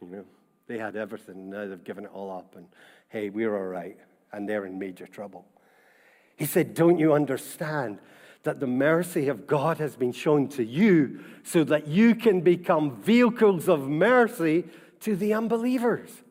You 0.00 0.08
know? 0.08 0.24
They 0.66 0.78
had 0.78 0.96
everything, 0.96 1.50
now 1.50 1.66
they've 1.66 1.84
given 1.84 2.04
it 2.04 2.10
all 2.12 2.30
up, 2.30 2.56
and 2.56 2.66
hey, 3.08 3.30
we're 3.30 3.56
all 3.56 3.68
right, 3.68 3.96
and 4.32 4.48
they're 4.48 4.66
in 4.66 4.78
major 4.78 5.06
trouble. 5.06 5.44
He 6.36 6.46
said, 6.46 6.74
Don't 6.74 6.98
you 6.98 7.12
understand 7.12 7.98
that 8.42 8.60
the 8.60 8.66
mercy 8.66 9.28
of 9.28 9.46
God 9.46 9.78
has 9.78 9.96
been 9.96 10.12
shown 10.12 10.48
to 10.48 10.64
you 10.64 11.20
so 11.42 11.64
that 11.64 11.88
you 11.88 12.14
can 12.14 12.40
become 12.40 12.96
vehicles 13.02 13.68
of 13.68 13.88
mercy 13.88 14.64
to 15.00 15.16
the 15.16 15.34
unbelievers? 15.34 16.22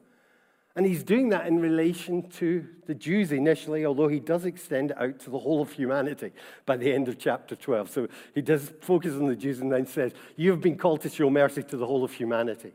And 0.77 0.85
he's 0.85 1.03
doing 1.03 1.29
that 1.29 1.47
in 1.47 1.59
relation 1.59 2.29
to 2.31 2.67
the 2.85 2.93
Jews 2.93 3.31
initially, 3.31 3.85
although 3.85 4.09
he 4.09 4.19
does 4.19 4.43
extend 4.43 4.91
it 4.91 5.01
out 5.01 5.19
to 5.19 5.29
the 5.29 5.39
whole 5.39 5.61
of 5.61 5.71
humanity 5.71 6.31
by 6.65 6.75
the 6.75 6.93
end 6.93 7.07
of 7.07 7.17
chapter 7.17 7.55
12. 7.55 7.89
So 7.89 8.07
he 8.33 8.41
does 8.41 8.73
focus 8.81 9.13
on 9.13 9.27
the 9.27 9.37
Jews 9.37 9.61
and 9.61 9.71
then 9.71 9.85
says, 9.85 10.11
You 10.35 10.51
have 10.51 10.59
been 10.59 10.77
called 10.77 11.01
to 11.01 11.09
show 11.09 11.29
mercy 11.29 11.63
to 11.63 11.77
the 11.77 11.85
whole 11.85 12.03
of 12.03 12.11
humanity. 12.11 12.73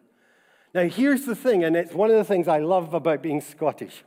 Now, 0.73 0.85
here's 0.85 1.27
the 1.27 1.35
thing, 1.35 1.65
and 1.65 1.77
it's 1.77 1.93
one 1.93 2.11
of 2.11 2.17
the 2.17 2.25
things 2.25 2.49
I 2.49 2.61
love 2.61 2.95
about 2.95 3.23
being 3.23 3.41
Scottish 3.41 4.05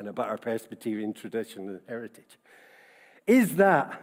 and 0.00 0.08
about 0.08 0.30
our 0.30 0.38
Presbyterian 0.38 1.12
tradition 1.12 1.68
and 1.68 1.80
heritage, 1.86 2.38
is 3.26 3.56
that 3.56 4.00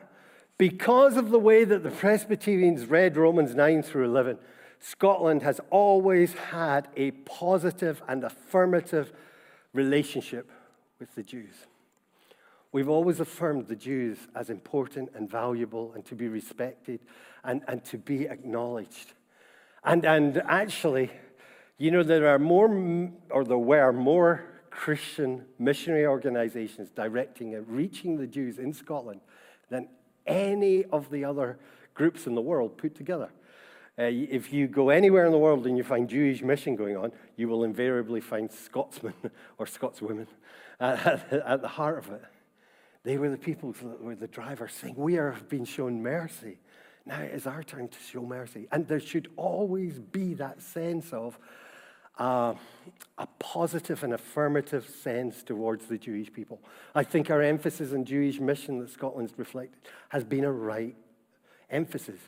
because 0.60 1.17
of 1.17 1.31
the 1.31 1.39
way 1.39 1.63
that 1.63 1.81
the 1.83 1.89
Presbyterians 1.89 2.86
read 2.86 3.17
Romans 3.17 3.55
9 3.55 3.81
through 3.81 4.05
11, 4.05 4.38
Scotland 4.79 5.41
has 5.41 5.60
always 5.71 6.33
had 6.33 6.88
a 6.95 7.12
positive 7.12 8.03
and 8.07 8.23
affirmative 8.23 9.12
relationship 9.73 10.51
with 10.99 11.13
the 11.15 11.23
Jews. 11.23 11.55
We've 12.71 12.89
always 12.89 13.19
affirmed 13.19 13.67
the 13.67 13.75
Jews 13.75 14.19
as 14.36 14.51
important 14.51 15.10
and 15.15 15.27
valuable 15.27 15.93
and 15.93 16.05
to 16.05 16.15
be 16.15 16.27
respected 16.27 16.99
and, 17.43 17.63
and 17.67 17.83
to 17.86 17.97
be 17.97 18.27
acknowledged. 18.27 19.13
And, 19.83 20.05
and 20.05 20.43
actually, 20.45 21.10
you 21.79 21.89
know, 21.89 22.03
there 22.03 22.27
are 22.27 22.38
more, 22.38 23.12
or 23.31 23.43
there 23.43 23.57
were 23.57 23.91
more 23.91 24.43
Christian 24.77 25.43
missionary 25.57 26.05
organizations 26.05 26.91
directing 26.91 27.55
and 27.55 27.67
reaching 27.67 28.15
the 28.15 28.27
Jews 28.27 28.59
in 28.59 28.73
Scotland 28.73 29.21
than 29.71 29.89
any 30.27 30.85
of 30.85 31.09
the 31.09 31.25
other 31.25 31.57
groups 31.95 32.27
in 32.27 32.35
the 32.35 32.41
world 32.41 32.77
put 32.77 32.93
together. 32.93 33.31
Uh, 33.97 34.03
if 34.03 34.53
you 34.53 34.67
go 34.67 34.89
anywhere 34.89 35.25
in 35.25 35.31
the 35.31 35.37
world 35.37 35.65
and 35.65 35.75
you 35.79 35.83
find 35.83 36.07
Jewish 36.07 36.43
mission 36.43 36.75
going 36.75 36.95
on, 36.95 37.11
you 37.37 37.47
will 37.47 37.63
invariably 37.63 38.21
find 38.21 38.51
Scotsmen 38.51 39.15
or 39.57 39.65
Scotswomen 39.65 40.27
at, 40.79 41.61
the 41.63 41.67
heart 41.67 41.97
of 41.97 42.11
it. 42.11 42.23
They 43.03 43.17
were 43.17 43.31
the 43.31 43.37
people 43.37 43.71
that 43.71 43.99
were 43.99 44.13
the 44.13 44.27
drivers 44.27 44.73
saying, 44.73 44.93
We 44.95 45.17
are 45.17 45.35
being 45.49 45.65
shown 45.65 46.03
mercy. 46.03 46.59
Now 47.03 47.21
it 47.21 47.33
is 47.33 47.47
our 47.47 47.63
turn 47.63 47.87
to 47.87 47.99
show 47.99 48.21
mercy. 48.21 48.67
And 48.71 48.87
there 48.87 48.99
should 48.99 49.31
always 49.37 49.97
be 49.97 50.35
that 50.35 50.61
sense 50.61 51.11
of 51.13 51.39
uh, 52.17 52.53
a 53.17 53.27
positive 53.39 54.03
and 54.03 54.13
affirmative 54.13 54.89
sense 54.89 55.43
towards 55.43 55.86
the 55.88 55.97
Jewish 55.97 56.32
people. 56.32 56.60
I 56.93 57.03
think 57.03 57.30
our 57.30 57.41
emphasis 57.41 57.93
on 57.93 58.06
Jewish 58.06 58.39
mission 58.39 58.80
that 58.80 58.89
Scotland's 58.89 59.34
reflected 59.38 59.80
has 60.10 60.23
been 60.23 60.43
a 60.43 60.51
right 60.51 60.95
emphasis. 61.69 62.19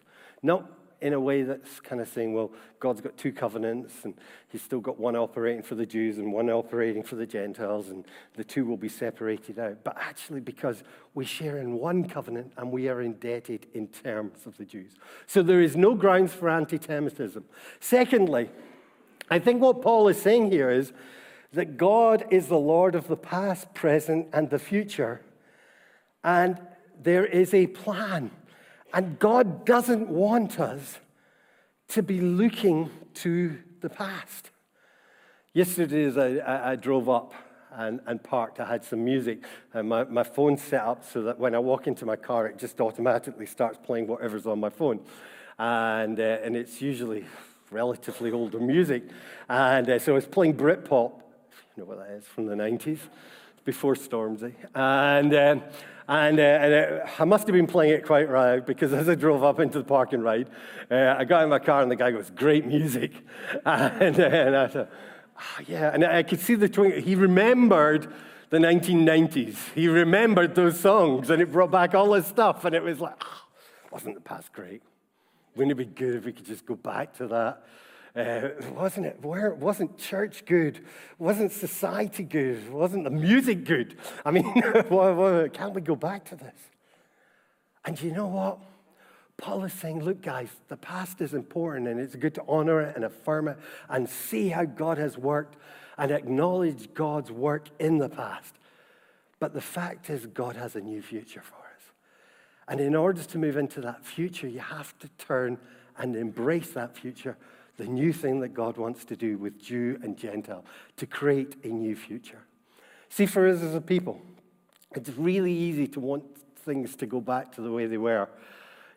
Not 0.41 0.69
in 1.01 1.13
a 1.13 1.19
way 1.19 1.43
that's 1.43 1.79
kind 1.79 2.01
of 2.01 2.09
saying, 2.09 2.33
well, 2.33 2.51
God's 2.79 3.01
got 3.01 3.17
two 3.17 3.31
covenants 3.31 4.03
and 4.03 4.13
he's 4.49 4.61
still 4.61 4.81
got 4.81 4.99
one 4.99 5.15
operating 5.15 5.63
for 5.63 5.75
the 5.75 5.85
Jews 5.85 6.17
and 6.17 6.33
one 6.33 6.49
operating 6.49 7.03
for 7.03 7.15
the 7.15 7.25
Gentiles, 7.25 7.89
and 7.89 8.05
the 8.35 8.43
two 8.43 8.65
will 8.65 8.77
be 8.77 8.89
separated 8.89 9.59
out. 9.59 9.83
But 9.83 9.97
actually, 9.97 10.41
because 10.41 10.83
we 11.13 11.23
share 11.23 11.59
in 11.59 11.75
one 11.75 12.07
covenant 12.07 12.51
and 12.57 12.71
we 12.71 12.89
are 12.89 13.01
indebted 13.01 13.67
in 13.73 13.87
terms 13.87 14.45
of 14.45 14.57
the 14.57 14.65
Jews. 14.65 14.95
So 15.25 15.41
there 15.41 15.61
is 15.61 15.77
no 15.77 15.95
grounds 15.95 16.33
for 16.33 16.49
anti 16.49 16.79
Semitism. 16.79 17.45
Secondly, 17.79 18.49
I 19.29 19.39
think 19.39 19.61
what 19.61 19.81
Paul 19.81 20.07
is 20.07 20.21
saying 20.21 20.51
here 20.51 20.69
is 20.69 20.91
that 21.53 21.77
God 21.77 22.25
is 22.29 22.47
the 22.47 22.59
Lord 22.59 22.95
of 22.95 23.07
the 23.07 23.17
past, 23.17 23.73
present, 23.73 24.27
and 24.33 24.49
the 24.49 24.59
future. 24.59 25.21
And 26.23 26.59
there 27.01 27.25
is 27.25 27.53
a 27.53 27.67
plan 27.67 28.31
and 28.93 29.19
God 29.19 29.65
doesn't 29.65 30.09
want 30.09 30.59
us 30.59 30.99
to 31.89 32.03
be 32.03 32.21
looking 32.21 32.89
to 33.15 33.57
the 33.81 33.89
past. 33.89 34.51
Yesterday, 35.53 36.05
as 36.05 36.17
I, 36.17 36.37
I, 36.37 36.71
I 36.71 36.75
drove 36.75 37.09
up 37.09 37.33
and, 37.71 37.99
and, 38.07 38.23
parked, 38.23 38.59
I 38.59 38.65
had 38.65 38.83
some 38.83 39.03
music. 39.03 39.43
And 39.73 39.89
my, 39.89 40.03
my 40.05 40.23
phone's 40.23 40.61
set 40.61 40.81
up 40.81 41.03
so 41.11 41.21
that 41.23 41.39
when 41.39 41.53
I 41.53 41.59
walk 41.59 41.87
into 41.87 42.05
my 42.05 42.15
car, 42.15 42.47
it 42.47 42.57
just 42.57 42.79
automatically 42.81 43.45
starts 43.45 43.77
playing 43.83 44.07
whatever's 44.07 44.45
on 44.45 44.59
my 44.59 44.69
phone. 44.69 45.01
And, 45.57 46.19
uh, 46.19 46.37
and 46.43 46.55
it's 46.55 46.81
usually 46.81 47.25
relatively 47.71 48.31
older 48.31 48.59
music. 48.59 49.03
And 49.47 49.89
uh, 49.89 49.99
so 49.99 50.13
was 50.13 50.25
playing 50.25 50.55
Britpop, 50.55 51.13
you 51.75 51.83
know 51.83 51.85
what 51.85 51.99
that 51.99 52.11
is, 52.11 52.25
from 52.25 52.45
the 52.45 52.55
90s, 52.55 52.99
before 53.65 53.95
Stormzy. 53.95 54.53
And, 54.75 55.33
um, 55.33 55.63
and, 56.07 56.39
uh, 56.39 56.43
and 56.43 57.01
uh, 57.01 57.05
I 57.19 57.25
must 57.25 57.45
have 57.47 57.53
been 57.53 57.67
playing 57.67 57.93
it 57.93 58.05
quite 58.05 58.29
right 58.29 58.65
because 58.65 58.93
as 58.93 59.07
I 59.07 59.15
drove 59.15 59.43
up 59.43 59.59
into 59.59 59.77
the 59.77 59.83
parking 59.83 60.21
ride, 60.21 60.49
uh, 60.89 61.15
I 61.17 61.23
got 61.25 61.43
in 61.43 61.49
my 61.49 61.59
car 61.59 61.81
and 61.81 61.91
the 61.91 61.95
guy 61.95 62.11
goes, 62.11 62.29
Great 62.31 62.65
music. 62.65 63.11
And, 63.65 64.19
uh, 64.19 64.23
and 64.23 64.55
I 64.55 64.67
thought, 64.67 64.89
oh, 65.37 65.63
Yeah. 65.67 65.91
And 65.93 66.03
I 66.03 66.23
could 66.23 66.39
see 66.39 66.55
the 66.55 66.67
twinkle. 66.69 67.01
He 67.01 67.15
remembered 67.15 68.11
the 68.49 68.57
1990s. 68.57 69.73
He 69.75 69.87
remembered 69.87 70.55
those 70.55 70.79
songs 70.79 71.29
and 71.29 71.41
it 71.41 71.51
brought 71.51 71.71
back 71.71 71.93
all 71.93 72.13
his 72.13 72.25
stuff. 72.25 72.65
And 72.65 72.73
it 72.73 72.81
was 72.81 72.99
like, 72.99 73.15
oh, 73.23 73.41
wasn't 73.91 74.15
the 74.15 74.21
past 74.21 74.51
great? 74.51 74.81
Wouldn't 75.59 75.73
it 75.73 75.89
be 75.89 75.93
good 75.93 76.15
if 76.15 76.23
we 76.23 76.31
could 76.31 76.45
just 76.45 76.65
go 76.65 76.75
back 76.75 77.17
to 77.17 77.27
that? 77.27 77.63
Uh, 78.15 78.71
wasn't 78.71 79.07
it? 79.07 79.21
Where 79.21 79.53
wasn't 79.53 79.97
church 79.97 80.45
good? 80.45 80.85
Wasn't 81.17 81.51
society 81.51 82.23
good? 82.23 82.71
Wasn't 82.71 83.03
the 83.03 83.09
music 83.09 83.65
good? 83.65 83.97
I 84.23 84.31
mean, 84.31 84.45
can't 84.53 85.73
we 85.73 85.81
go 85.81 85.97
back 85.97 86.23
to 86.29 86.37
this? 86.37 86.55
And 87.83 88.01
you 88.01 88.13
know 88.13 88.27
what? 88.27 88.59
Paul 89.35 89.65
is 89.65 89.73
saying, 89.73 90.01
look, 90.01 90.21
guys, 90.21 90.47
the 90.69 90.77
past 90.77 91.19
is 91.19 91.33
important 91.33 91.89
and 91.89 91.99
it's 91.99 92.15
good 92.15 92.35
to 92.35 92.43
honor 92.47 92.79
it 92.79 92.95
and 92.95 93.03
affirm 93.03 93.49
it 93.49 93.57
and 93.89 94.09
see 94.09 94.47
how 94.47 94.63
God 94.63 94.97
has 94.97 95.17
worked 95.17 95.57
and 95.97 96.09
acknowledge 96.09 96.93
God's 96.93 97.33
work 97.33 97.67
in 97.79 97.97
the 97.97 98.07
past. 98.07 98.55
But 99.39 99.53
the 99.53 99.59
fact 99.59 100.09
is, 100.09 100.25
God 100.25 100.55
has 100.55 100.77
a 100.77 100.81
new 100.81 101.01
future 101.01 101.41
for. 101.41 101.58
And 102.69 102.79
in 102.79 102.95
order 102.95 103.23
to 103.23 103.37
move 103.39 103.57
into 103.57 103.81
that 103.81 104.05
future, 104.05 104.47
you 104.47 104.59
have 104.59 104.97
to 104.99 105.09
turn 105.17 105.57
and 105.97 106.15
embrace 106.15 106.69
that 106.71 106.95
future 106.95 107.35
the 107.77 107.85
new 107.85 108.13
thing 108.13 108.41
that 108.41 108.49
God 108.49 108.77
wants 108.77 109.05
to 109.05 109.15
do 109.15 109.37
with 109.37 109.59
Jew 109.59 109.97
and 110.03 110.17
Gentile 110.17 110.65
to 110.97 111.07
create 111.07 111.55
a 111.63 111.69
new 111.69 111.95
future. 111.95 112.41
See, 113.09 113.25
for 113.25 113.47
us 113.47 113.61
as 113.61 113.73
a 113.73 113.81
people, 113.81 114.21
it's 114.93 115.09
really 115.11 115.53
easy 115.53 115.87
to 115.87 115.99
want 115.99 116.23
things 116.57 116.95
to 116.97 117.05
go 117.05 117.21
back 117.21 117.53
to 117.55 117.61
the 117.61 117.71
way 117.71 117.87
they 117.87 117.97
were. 117.97 118.27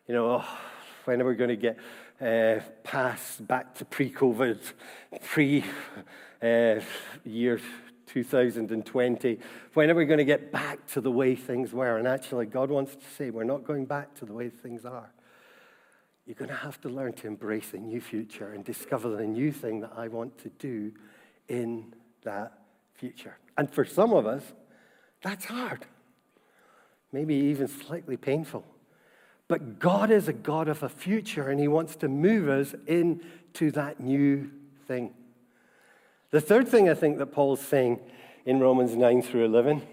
You 0.07 0.13
know, 0.13 0.31
oh, 0.31 0.45
when 1.05 1.21
are 1.21 1.25
we 1.25 1.35
going 1.35 1.49
to 1.49 1.55
get 1.55 1.77
uh, 2.21 2.61
past 2.83 3.47
back 3.47 3.73
to 3.75 3.85
pre 3.85 4.11
COVID, 4.11 4.59
pre 5.23 5.63
uh, 6.41 6.81
year 7.23 7.59
2020? 8.13 9.39
When 9.73 9.89
are 9.89 9.95
we 9.95 10.05
going 10.05 10.19
to 10.19 10.25
get 10.25 10.51
back 10.51 10.85
to 10.87 11.01
the 11.01 11.11
way 11.11 11.35
things 11.35 11.73
were? 11.73 11.97
And 11.97 12.07
actually, 12.07 12.45
God 12.45 12.69
wants 12.69 12.95
to 12.95 13.05
say, 13.17 13.31
we're 13.31 13.43
not 13.43 13.65
going 13.65 13.85
back 13.85 14.13
to 14.15 14.25
the 14.25 14.33
way 14.33 14.49
things 14.49 14.85
are. 14.85 15.11
You're 16.27 16.35
going 16.35 16.49
to 16.49 16.55
have 16.55 16.79
to 16.81 16.89
learn 16.89 17.13
to 17.13 17.27
embrace 17.27 17.73
a 17.73 17.77
new 17.77 17.99
future 17.99 18.53
and 18.53 18.63
discover 18.63 19.09
the 19.09 19.25
new 19.25 19.51
thing 19.51 19.81
that 19.81 19.93
I 19.97 20.07
want 20.07 20.37
to 20.39 20.49
do 20.49 20.93
in 21.49 21.93
that 22.21 22.53
future. 22.93 23.37
And 23.57 23.69
for 23.69 23.83
some 23.83 24.13
of 24.13 24.27
us, 24.27 24.43
that's 25.21 25.45
hard, 25.45 25.85
maybe 27.11 27.33
even 27.33 27.67
slightly 27.67 28.15
painful. 28.15 28.63
But 29.47 29.79
God 29.79 30.11
is 30.11 30.27
a 30.27 30.33
God 30.33 30.69
of 30.69 30.83
a 30.83 30.89
future, 30.89 31.49
and 31.49 31.59
He 31.59 31.67
wants 31.67 31.95
to 31.97 32.07
move 32.07 32.47
us 32.47 32.75
into 32.87 33.71
that 33.71 33.99
new 33.99 34.51
thing. 34.87 35.13
The 36.33 36.41
third 36.41 36.67
thing 36.67 36.89
I 36.89 36.95
think 36.95 37.19
that 37.19 37.27
Paul's 37.27 37.61
saying 37.61 37.99
in 38.43 38.59
Romans 38.59 38.95
9 38.95 39.21
through 39.21 39.45
11 39.45 39.83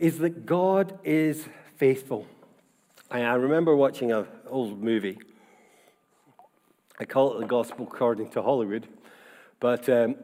is 0.00 0.18
that 0.18 0.44
God 0.44 0.98
is 1.04 1.46
faithful. 1.76 2.26
I 3.08 3.34
remember 3.34 3.76
watching 3.76 4.10
an 4.10 4.26
old 4.48 4.82
movie 4.82 5.20
I 6.98 7.04
call 7.04 7.36
it 7.36 7.40
the 7.40 7.46
gospel 7.46 7.86
according 7.86 8.30
to 8.30 8.42
Hollywood. 8.42 8.88
But 9.60 9.88
um, 9.88 10.16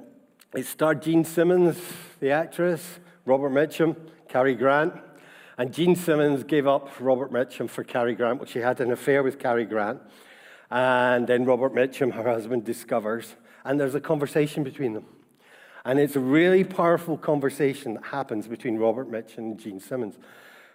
it 0.53 0.67
starred 0.67 1.01
Jean 1.01 1.23
Simmons, 1.25 1.79
the 2.19 2.33
actress, 2.33 2.99
Robert 3.25 3.51
Mitchum, 3.51 3.95
Cary 4.29 4.57
Grant. 4.57 4.95
And 5.59 5.73
Jean 5.73 5.95
Simmons 5.95 6.43
gave 6.43 6.67
up 6.67 6.91
Robert 6.99 7.33
Mitchum 7.33 7.71
for 7.71 7.85
Cary 7.85 8.17
Grant, 8.17 8.41
which 8.41 8.51
she 8.51 8.59
had 8.59 8.81
an 8.81 8.91
affair 8.91 9.23
with 9.23 9.39
Cary 9.39 9.65
Grant. 9.65 10.01
And 10.73 11.29
then 11.29 11.45
Robert 11.45 11.73
Mitchum, 11.73 12.15
her 12.15 12.29
husband, 12.29 12.65
discovers, 12.65 13.37
and 13.65 13.79
there's 13.79 13.95
a 13.95 14.01
conversation 14.01 14.65
between 14.65 14.93
them. 14.93 15.07
And 15.87 16.01
it's 16.01 16.17
a 16.17 16.21
really 16.21 16.65
powerful 16.65 17.17
conversation 17.17 17.95
that 17.95 18.07
happens 18.07 18.49
between 18.49 18.77
Robert 18.77 19.09
Mitch 19.09 19.37
and 19.37 19.57
Jean 19.57 19.79
Simmons 19.79 20.17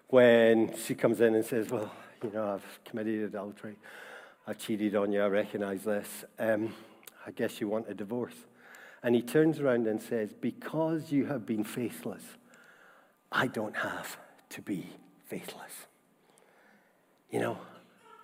when 0.08 0.74
she 0.86 0.96
comes 0.96 1.20
in 1.20 1.36
and 1.36 1.44
says, 1.44 1.70
Well, 1.70 1.92
you 2.24 2.32
know, 2.32 2.54
I've 2.54 2.80
committed 2.86 3.22
adultery. 3.24 3.76
I 4.48 4.54
cheated 4.54 4.96
on 4.96 5.12
you, 5.12 5.22
I 5.22 5.28
recognize 5.28 5.84
this. 5.84 6.24
Um, 6.40 6.74
I 7.28 7.32
guess 7.32 7.60
you 7.60 7.68
want 7.68 7.90
a 7.90 7.94
divorce. 7.94 8.36
And 9.04 9.14
he 9.14 9.22
turns 9.22 9.60
around 9.60 9.86
and 9.86 10.02
says, 10.02 10.32
Because 10.32 11.12
you 11.12 11.26
have 11.26 11.46
been 11.46 11.66
faithless, 11.66 12.24
I 13.34 13.48
don't 13.48 13.76
have 13.76 14.18
to 14.52 14.62
be 14.62 14.88
faithless. 15.26 15.88
You 17.30 17.42
know, 17.42 17.58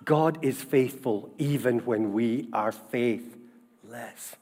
God 0.06 0.40
is 0.42 0.62
faithful 0.62 1.34
even 1.38 1.80
when 1.80 2.14
we 2.14 2.48
are 2.54 2.72
faithless. 2.72 4.38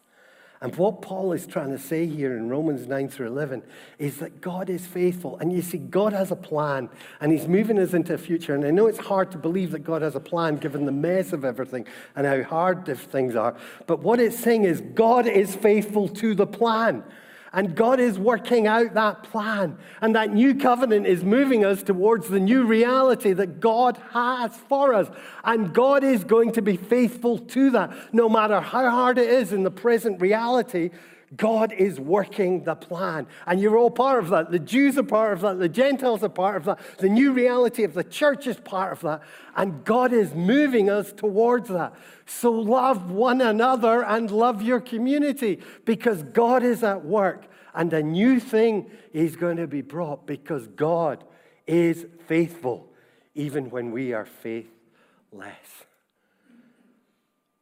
And 0.66 0.76
what 0.78 1.04
Paul 1.04 1.32
is 1.32 1.46
trying 1.46 1.70
to 1.74 1.78
say 1.78 2.08
here 2.08 2.36
in 2.36 2.50
Romans 2.50 2.88
9 2.88 3.08
through 3.10 3.28
11 3.28 3.62
is 4.00 4.18
that 4.18 4.42
God 4.42 4.68
is 4.68 4.84
faithful. 4.84 5.38
And 5.38 5.54
you 5.54 5.62
see, 5.62 5.78
God 5.78 6.12
has 6.12 6.32
a 6.32 6.36
plan 6.36 6.90
and 7.22 7.32
He's 7.32 7.48
moving 7.48 7.78
us 7.78 7.94
into 7.94 8.16
a 8.16 8.18
future. 8.18 8.56
And 8.56 8.66
I 8.66 8.72
know 8.72 8.88
it's 8.88 8.98
hard 8.98 9.32
to 9.34 9.38
believe 9.38 9.70
that 9.74 9.84
God 9.84 10.02
has 10.02 10.16
a 10.16 10.20
plan 10.20 10.58
given 10.58 10.88
the 10.88 10.92
mess 10.92 11.34
of 11.34 11.46
everything 11.46 11.86
and 12.16 12.26
how 12.26 12.42
hard 12.42 12.88
things 12.98 13.36
are. 13.36 13.56
But 13.86 14.00
what 14.00 14.20
it's 14.20 14.40
saying 14.40 14.64
is 14.64 14.82
God 14.82 15.28
is 15.28 15.54
faithful 15.54 16.08
to 16.08 16.34
the 16.34 16.48
plan. 16.48 17.04
And 17.54 17.76
God 17.76 18.00
is 18.00 18.20
working 18.20 18.68
out 18.68 18.94
that 18.96 19.24
plan. 19.24 19.78
And 20.02 20.16
that 20.16 20.34
new 20.34 20.56
covenant 20.56 21.08
is 21.08 21.24
moving 21.24 21.64
us 21.64 21.84
towards 21.84 22.28
the 22.28 22.40
new 22.40 22.66
reality 22.66 23.34
that 23.34 23.60
God 23.60 23.98
has 24.12 24.56
for 24.56 24.94
us. 24.94 25.08
And 25.44 25.74
God 25.74 26.04
is 26.04 26.24
going 26.24 26.52
to 26.54 26.62
be 26.62 26.78
faithful 26.78 27.38
to 27.38 27.72
that. 27.72 28.14
No 28.14 28.28
matter 28.28 28.60
how 28.60 28.90
hard 28.90 29.18
it 29.18 29.30
is 29.30 29.54
in 29.54 29.64
the 29.64 29.72
present 29.72 30.20
reality, 30.22 30.92
God 31.36 31.74
is 31.74 32.00
working 32.00 32.64
the 32.64 32.76
plan. 32.76 33.28
And 33.46 33.60
you're 33.60 33.78
all 33.78 33.92
part 33.92 34.24
of 34.24 34.30
that. 34.30 34.52
The 34.52 34.60
Jews 34.60 34.98
are 34.98 35.04
part 35.04 35.34
of 35.34 35.42
that. 35.42 35.60
The 35.60 35.70
Gentiles 35.70 36.24
are 36.24 36.30
part 36.30 36.58
of 36.58 36.66
that. 36.66 36.80
The 36.98 37.10
new 37.10 37.34
reality 37.34 37.84
of 37.84 37.94
the 37.94 38.04
church 38.04 38.48
is 38.48 38.58
part 38.58 38.94
of 38.94 39.02
that. 39.02 39.22
And 39.56 39.84
God 39.84 40.14
is 40.14 40.34
moving 40.34 40.90
us 40.90 41.12
towards 41.12 41.70
that. 41.70 41.96
So 42.26 42.52
love 42.52 43.12
one 43.12 43.42
another 43.42 44.04
and 44.04 44.30
love 44.30 44.62
your 44.62 44.80
community 44.80 45.62
because 45.84 46.24
God 46.24 46.64
is 46.64 46.84
at 46.84 47.04
work. 47.04 47.46
And 47.74 47.92
a 47.92 48.04
new 48.04 48.40
thing 48.40 48.90
is 49.12 49.36
going 49.36 49.58
to 49.58 49.68
be 49.68 49.82
brought 49.82 50.26
because 50.26 50.68
God 50.68 51.24
is 51.68 52.06
faithful, 52.28 52.88
even 53.34 53.70
when 53.70 53.92
we 53.92 54.14
are 54.14 54.26
faithless. 54.26 54.70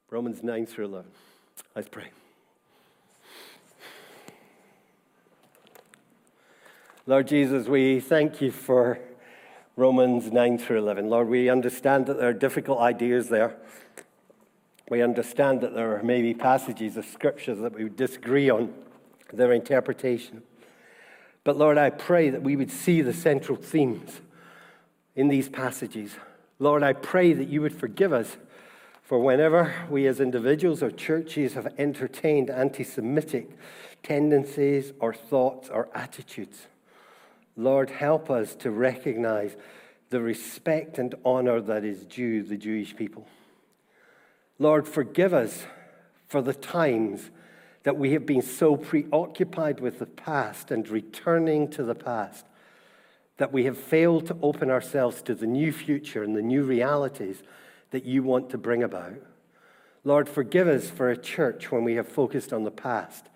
Romans 0.10 0.44
9 0.44 0.66
through 0.68 0.86
11. 0.86 1.12
Let's 1.76 1.90
pray. 1.90 2.12
Lord 7.06 7.28
Jesus, 7.28 7.68
we 7.68 8.00
thank 8.00 8.40
you 8.40 8.50
for 8.50 8.98
Romans 9.76 10.32
9 10.32 10.58
through 10.58 10.78
11. 10.78 11.10
Lord, 11.10 11.28
we 11.28 11.50
understand 11.50 12.06
that 12.06 12.18
there 12.18 12.30
are 12.30 12.34
difficult 12.34 12.80
ideas 12.80 13.28
there. 13.28 13.58
We 14.90 15.02
understand 15.02 15.60
that 15.62 15.76
there 15.76 15.98
are 15.98 16.02
maybe 16.02 16.34
passages 16.34 16.96
of 16.96 17.04
scriptures 17.04 17.60
that 17.60 17.76
we 17.76 17.84
would 17.84 17.98
disagree 17.98 18.50
on 18.50 18.74
their 19.34 19.52
interpretation. 19.52 20.44
But 21.44 21.58
Lord, 21.58 21.78
I 21.78 21.90
pray 21.90 22.30
that 22.30 22.42
we 22.42 22.56
would 22.56 22.72
see 22.72 23.02
the 23.02 23.12
central 23.12 23.58
themes 23.58 24.22
in 25.14 25.28
these 25.28 25.50
passages. 25.50 26.16
Lord, 26.58 26.84
I 26.84 26.94
pray 26.94 27.34
that 27.34 27.50
you 27.50 27.62
would 27.62 27.78
forgive 27.78 28.14
us 28.14 28.38
for 29.02 29.20
whenever 29.20 29.74
we 29.90 30.08
as 30.08 30.22
individuals 30.22 30.82
or 30.82 30.90
churches 30.90 31.56
have 31.56 31.68
entertained 31.78 32.50
anti 32.50 32.86
Semitic 32.86 33.50
tendencies 34.04 34.94
or 35.02 35.14
thoughts 35.14 35.68
or 35.68 35.90
attitudes. 35.94 36.68
Lord, 37.56 37.90
help 37.90 38.30
us 38.30 38.56
to 38.56 38.72
recognize 38.72 39.56
the 40.10 40.22
respect 40.22 41.00
and 41.00 41.16
honor 41.26 41.62
that 41.62 41.84
is 41.84 42.06
due 42.06 42.44
the 42.44 42.58
Jewish 42.58 42.96
people. 42.96 43.28
Lord, 44.60 44.88
forgive 44.88 45.34
us 45.34 45.66
for 46.28 46.42
the 46.42 46.54
times 46.54 47.32
that 47.84 47.98
we 47.98 48.14
have 48.14 48.26
been 48.26 48.42
so 48.42 48.78
preoccupied 48.78 49.80
with 49.80 50.00
the 50.00 50.06
past 50.06 50.72
and 50.72 50.88
returning 50.88 51.68
to 51.70 51.84
the 51.84 51.96
past 51.96 52.46
that 53.38 53.52
we 53.52 53.66
have 53.66 53.78
failed 53.78 54.28
to 54.28 54.38
open 54.42 54.70
ourselves 54.70 55.22
to 55.24 55.36
the 55.36 55.48
new 55.48 55.72
future 55.72 56.24
and 56.24 56.36
the 56.36 56.42
new 56.42 56.64
realities 56.64 57.44
that 57.92 58.06
you 58.06 58.24
want 58.24 58.50
to 58.50 58.58
bring 58.58 58.84
about. 58.84 59.16
Lord, 60.04 60.30
forgive 60.30 60.68
us 60.68 60.90
for 60.90 61.10
a 61.10 61.18
church 61.18 61.72
when 61.72 61.84
we 61.84 61.96
have 61.96 62.08
focused 62.08 62.54
on 62.54 62.64
the 62.64 62.72
past 62.72 63.28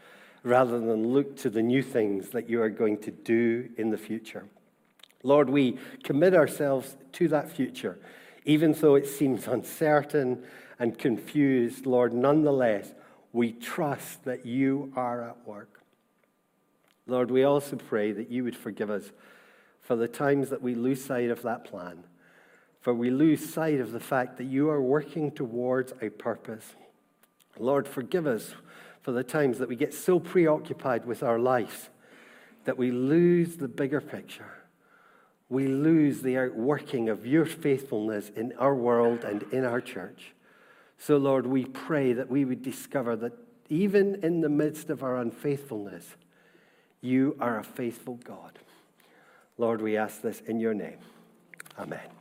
rather 0.48 0.80
than 0.80 1.08
look 1.08 1.36
to 1.38 1.50
the 1.50 1.62
new 1.62 1.84
things 1.84 2.30
that 2.30 2.50
you 2.50 2.62
are 2.62 2.70
going 2.70 2.98
to 3.00 3.12
do 3.12 3.70
in 3.78 3.90
the 3.90 3.98
future. 3.98 4.46
Lord, 5.24 5.50
we 5.50 5.78
commit 6.04 6.34
ourselves 6.34 6.96
to 7.14 7.28
that 7.30 7.52
future, 7.52 8.00
even 8.46 8.72
though 8.74 8.96
it 8.96 9.08
seems 9.08 9.48
uncertain 9.48 10.44
and 10.80 10.98
confused. 10.98 11.86
Lord, 11.86 12.14
nonetheless, 12.14 12.94
we 13.34 13.52
trust 13.52 14.24
that 14.26 14.46
you 14.46 14.92
are 14.96 15.22
at 15.22 15.46
work. 15.46 15.82
Lord, 17.08 17.32
we 17.32 17.44
also 17.44 17.76
pray 17.76 18.12
that 18.12 18.30
you 18.30 18.44
would 18.44 18.56
forgive 18.56 18.90
us 18.90 19.12
for 19.82 19.96
the 19.96 20.08
times 20.08 20.50
that 20.50 20.62
we 20.62 20.76
lose 20.76 21.04
sight 21.04 21.30
of 21.30 21.42
that 21.44 21.66
plan, 21.66 22.04
for 22.82 22.94
we 22.94 23.10
lose 23.10 23.54
sight 23.54 23.80
of 23.80 23.92
the 23.92 24.00
fact 24.00 24.38
that 24.38 24.46
you 24.46 24.70
are 24.70 24.82
working 24.82 25.32
towards 25.32 25.94
a 26.02 26.10
purpose. 26.10 26.74
Lord, 27.58 27.88
forgive 27.88 28.28
us 28.28 28.54
for 29.08 29.14
the 29.14 29.24
times 29.24 29.58
that 29.60 29.70
we 29.70 29.76
get 29.78 29.94
so 29.94 30.20
preoccupied 30.20 31.06
with 31.06 31.24
our 31.24 31.40
lives 31.40 31.88
that 32.66 32.78
we 32.78 32.92
lose 32.92 33.56
the 33.56 33.68
bigger 33.70 34.02
picture. 34.02 34.52
We 35.48 35.70
lose 35.70 36.22
the 36.22 36.38
outworking 36.38 37.08
of 37.08 37.26
your 37.26 37.46
faithfulness 37.46 38.28
in 38.36 38.52
our 38.60 38.76
world 38.76 39.24
and 39.24 39.44
in 39.54 39.64
our 39.64 39.80
church. 39.80 40.34
So, 40.98 41.16
Lord, 41.16 41.48
we 41.48 41.64
pray 41.64 42.12
that 42.12 42.30
we 42.30 42.44
would 42.44 42.62
discover 42.62 43.16
that 43.16 43.32
even 43.70 44.16
in 44.26 44.42
the 44.42 44.50
midst 44.50 44.90
of 44.90 45.04
our 45.04 45.16
unfaithfulness, 45.16 46.18
you 47.00 47.38
are 47.40 47.60
a 47.60 47.64
faithful 47.64 48.16
God. 48.16 48.60
Lord, 49.58 49.82
we 49.82 49.96
ask 49.96 50.22
this 50.22 50.42
in 50.42 50.60
your 50.60 50.74
name. 50.74 50.98
Amen. 51.80 52.17